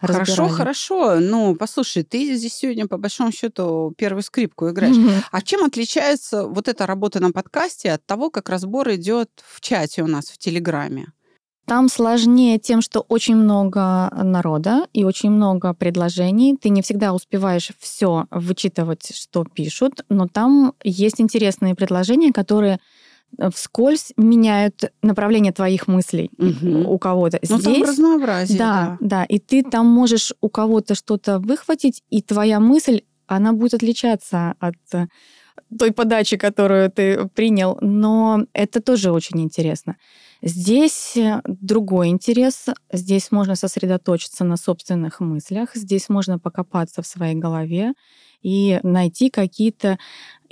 Хорошо, 0.00 0.20
разбирали. 0.20 0.52
хорошо. 0.52 1.20
Ну, 1.20 1.54
послушай, 1.54 2.02
ты 2.02 2.34
здесь 2.34 2.54
сегодня, 2.54 2.86
по 2.86 2.96
большому 2.96 3.32
счету, 3.32 3.92
первую 3.96 4.22
скрипку 4.22 4.70
играешь. 4.70 4.96
Мгм. 4.96 5.22
А 5.30 5.42
чем 5.42 5.64
отличается 5.64 6.46
вот 6.46 6.68
эта 6.68 6.86
работа 6.86 7.20
на 7.20 7.32
подкасте 7.32 7.92
от 7.92 8.04
того, 8.06 8.30
как 8.30 8.48
разбор 8.48 8.90
идет 8.90 9.30
в 9.46 9.60
чате 9.60 10.02
у 10.02 10.06
нас 10.06 10.26
в 10.26 10.38
Телеграме? 10.38 11.12
Там 11.66 11.88
сложнее 11.88 12.58
тем, 12.58 12.82
что 12.82 13.00
очень 13.00 13.36
много 13.36 14.10
народа 14.12 14.88
и 14.92 15.04
очень 15.04 15.30
много 15.30 15.72
предложений. 15.72 16.56
Ты 16.60 16.68
не 16.70 16.82
всегда 16.82 17.12
успеваешь 17.12 17.70
все 17.78 18.26
вычитывать, 18.32 19.14
что 19.14 19.44
пишут, 19.44 20.04
но 20.08 20.26
там 20.26 20.72
есть 20.82 21.20
интересные 21.20 21.76
предложения, 21.76 22.32
которые 22.32 22.80
вскользь 23.54 24.12
меняют 24.16 24.92
направление 25.02 25.52
твоих 25.52 25.88
мыслей 25.88 26.30
Мгм. 26.36 26.86
у 26.86 26.98
кого-то. 26.98 27.38
Ну, 27.48 27.58
там 27.58 27.82
разнообразие, 27.82 28.58
да, 28.58 28.98
да. 29.00 29.18
да, 29.18 29.24
и 29.24 29.38
ты 29.38 29.62
там 29.62 29.86
можешь 29.86 30.32
у 30.40 30.48
кого-то 30.48 30.94
что-то 30.94 31.38
выхватить, 31.38 32.02
и 32.10 32.22
твоя 32.22 32.60
мысль, 32.60 33.02
она 33.26 33.52
будет 33.52 33.74
отличаться 33.74 34.54
от 34.58 34.76
э, 34.92 35.06
той 35.78 35.92
подачи, 35.92 36.36
которую 36.36 36.90
ты 36.90 37.28
принял, 37.28 37.78
но 37.80 38.44
это 38.52 38.80
тоже 38.80 39.12
очень 39.12 39.40
интересно. 39.40 39.96
Здесь 40.42 41.16
э, 41.16 41.40
другой 41.44 42.08
интерес, 42.08 42.66
здесь 42.92 43.30
можно 43.30 43.54
сосредоточиться 43.54 44.44
на 44.44 44.56
собственных 44.56 45.20
мыслях, 45.20 45.74
здесь 45.74 46.08
можно 46.08 46.38
покопаться 46.38 47.02
в 47.02 47.06
своей 47.06 47.34
голове 47.36 47.92
и 48.42 48.80
найти 48.82 49.30
какие-то 49.30 49.98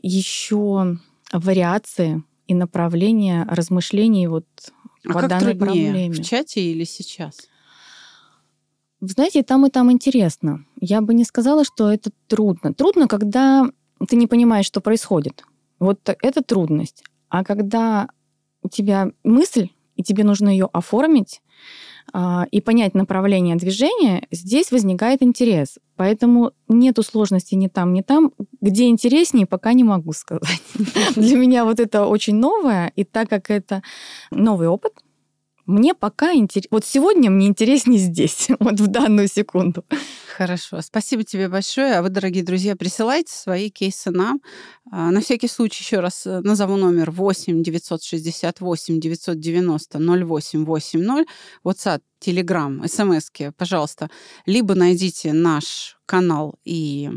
еще 0.01 0.99
вариации 1.33 2.23
и 2.49 2.55
направления 2.55 3.47
размышлений 3.49 4.27
вот 4.27 4.47
А 5.05 5.13
по 5.13 5.21
как 5.21 5.31
данной 5.31 5.55
труднее, 5.55 5.93
проблеме. 5.93 6.11
в 6.15 6.25
чате 6.25 6.61
или 6.61 6.83
сейчас? 6.85 7.37
Вы 9.01 9.09
знаете, 9.09 9.45
там 9.45 9.65
и 9.67 9.71
там 9.71 9.93
интересно. 9.93 10.65
Я 10.81 11.01
бы 11.01 11.15
не 11.15 11.25
сказала, 11.25 11.65
что 11.65 11.89
это 11.93 12.11
трудно. 12.27 12.75
Трудно, 12.75 13.07
когда 13.07 13.71
ты 14.09 14.17
не 14.17 14.27
понимаешь, 14.27 14.67
что 14.67 14.81
происходит. 14.81 15.45
Вот 15.79 16.01
это 16.05 16.43
трудность. 16.43 17.05
А 17.29 17.45
когда 17.45 18.09
у 18.63 18.69
тебя 18.69 19.13
мысль, 19.23 19.69
и 19.95 20.03
тебе 20.03 20.25
нужно 20.25 20.49
ее 20.49 20.69
оформить 20.73 21.43
и 22.51 22.61
понять 22.61 22.95
направление 22.95 23.57
движения, 23.57 24.27
здесь 24.31 24.71
возникает 24.71 25.23
интерес. 25.23 25.79
Поэтому 25.97 26.53
нету 26.69 27.03
сложности 27.03 27.55
ни 27.55 27.67
там, 27.67 27.93
ни 27.93 28.03
там. 28.03 28.33
Где 28.61 28.89
интереснее, 28.89 29.47
пока 29.47 29.73
не 29.73 29.85
могу 29.85 30.13
сказать. 30.13 30.63
Для 31.17 31.37
меня 31.37 31.65
вот 31.65 31.81
это 31.81 32.07
очень 32.07 32.37
новое, 32.37 32.93
и 32.95 33.05
так 33.05 33.29
как 33.29 33.51
это 33.51 33.83
новый 34.31 34.69
опыт, 34.69 34.93
мне 35.69 35.95
пока 35.95 36.33
интересно. 36.33 36.69
Вот 36.73 36.85
сегодня 36.85 37.31
мне 37.31 37.47
интереснее 37.47 37.99
здесь, 37.99 38.49
вот 38.59 38.81
в 38.81 38.87
данную 38.87 39.29
секунду. 39.29 39.85
Хорошо. 40.37 40.81
Спасибо 40.81 41.25
тебе 41.25 41.49
большое. 41.49 41.97
А 41.97 42.03
вы, 42.03 42.09
дорогие 42.09 42.43
друзья, 42.43 42.75
присылайте 42.75 43.33
свои 43.33 43.69
кейсы 43.71 44.11
нам. 44.11 44.41
А, 44.91 45.11
На 45.11 45.21
всякий 45.21 45.49
случай 45.49 45.85
еще 45.85 46.01
раз 46.01 46.27
э, 46.27 46.41
назову 46.41 46.77
номер 46.77 47.11
8 47.11 47.63
968 47.63 49.01
990 49.01 49.99
0880. 49.99 51.27
WhatsApp, 51.65 52.01
Telegram, 52.25 52.89
смс 52.89 53.31
пожалуйста. 53.57 54.09
Либо 54.47 54.75
найдите 54.75 55.33
наш 55.33 55.99
канал 56.07 56.55
и 56.65 57.11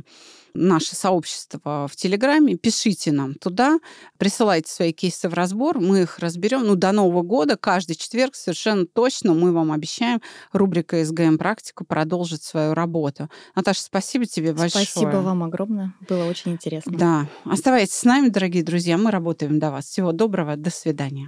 наше 0.53 0.95
сообщество 0.95 1.87
в 1.89 1.95
Телеграме, 1.95 2.55
пишите 2.55 3.11
нам 3.11 3.35
туда, 3.35 3.79
присылайте 4.17 4.71
свои 4.71 4.91
кейсы 4.93 5.29
в 5.29 5.33
разбор, 5.33 5.79
мы 5.79 6.01
их 6.01 6.19
разберем. 6.19 6.65
Ну, 6.65 6.75
до 6.75 6.91
Нового 6.91 7.21
года, 7.21 7.57
каждый 7.57 7.95
четверг 7.95 8.35
совершенно 8.35 8.85
точно 8.85 9.33
мы 9.33 9.51
вам 9.51 9.71
обещаем, 9.71 10.21
рубрика 10.51 11.03
СГМ 11.03 11.37
«Практика» 11.37 11.85
продолжит 11.85 12.43
свою 12.43 12.73
работу. 12.73 13.29
Наташа, 13.55 13.81
спасибо 13.81 14.25
тебе 14.25 14.53
большое. 14.53 14.85
Спасибо 14.85 15.17
вам 15.17 15.43
огромное. 15.43 15.93
Было 16.07 16.25
очень 16.25 16.53
интересно. 16.53 16.97
Да. 16.97 17.27
Оставайтесь 17.45 17.95
с 17.95 18.03
нами, 18.03 18.29
дорогие 18.29 18.63
друзья. 18.63 18.97
Мы 18.97 19.11
работаем 19.11 19.59
до 19.59 19.71
вас. 19.71 19.85
Всего 19.85 20.11
доброго. 20.11 20.55
До 20.55 20.69
свидания. 20.69 21.27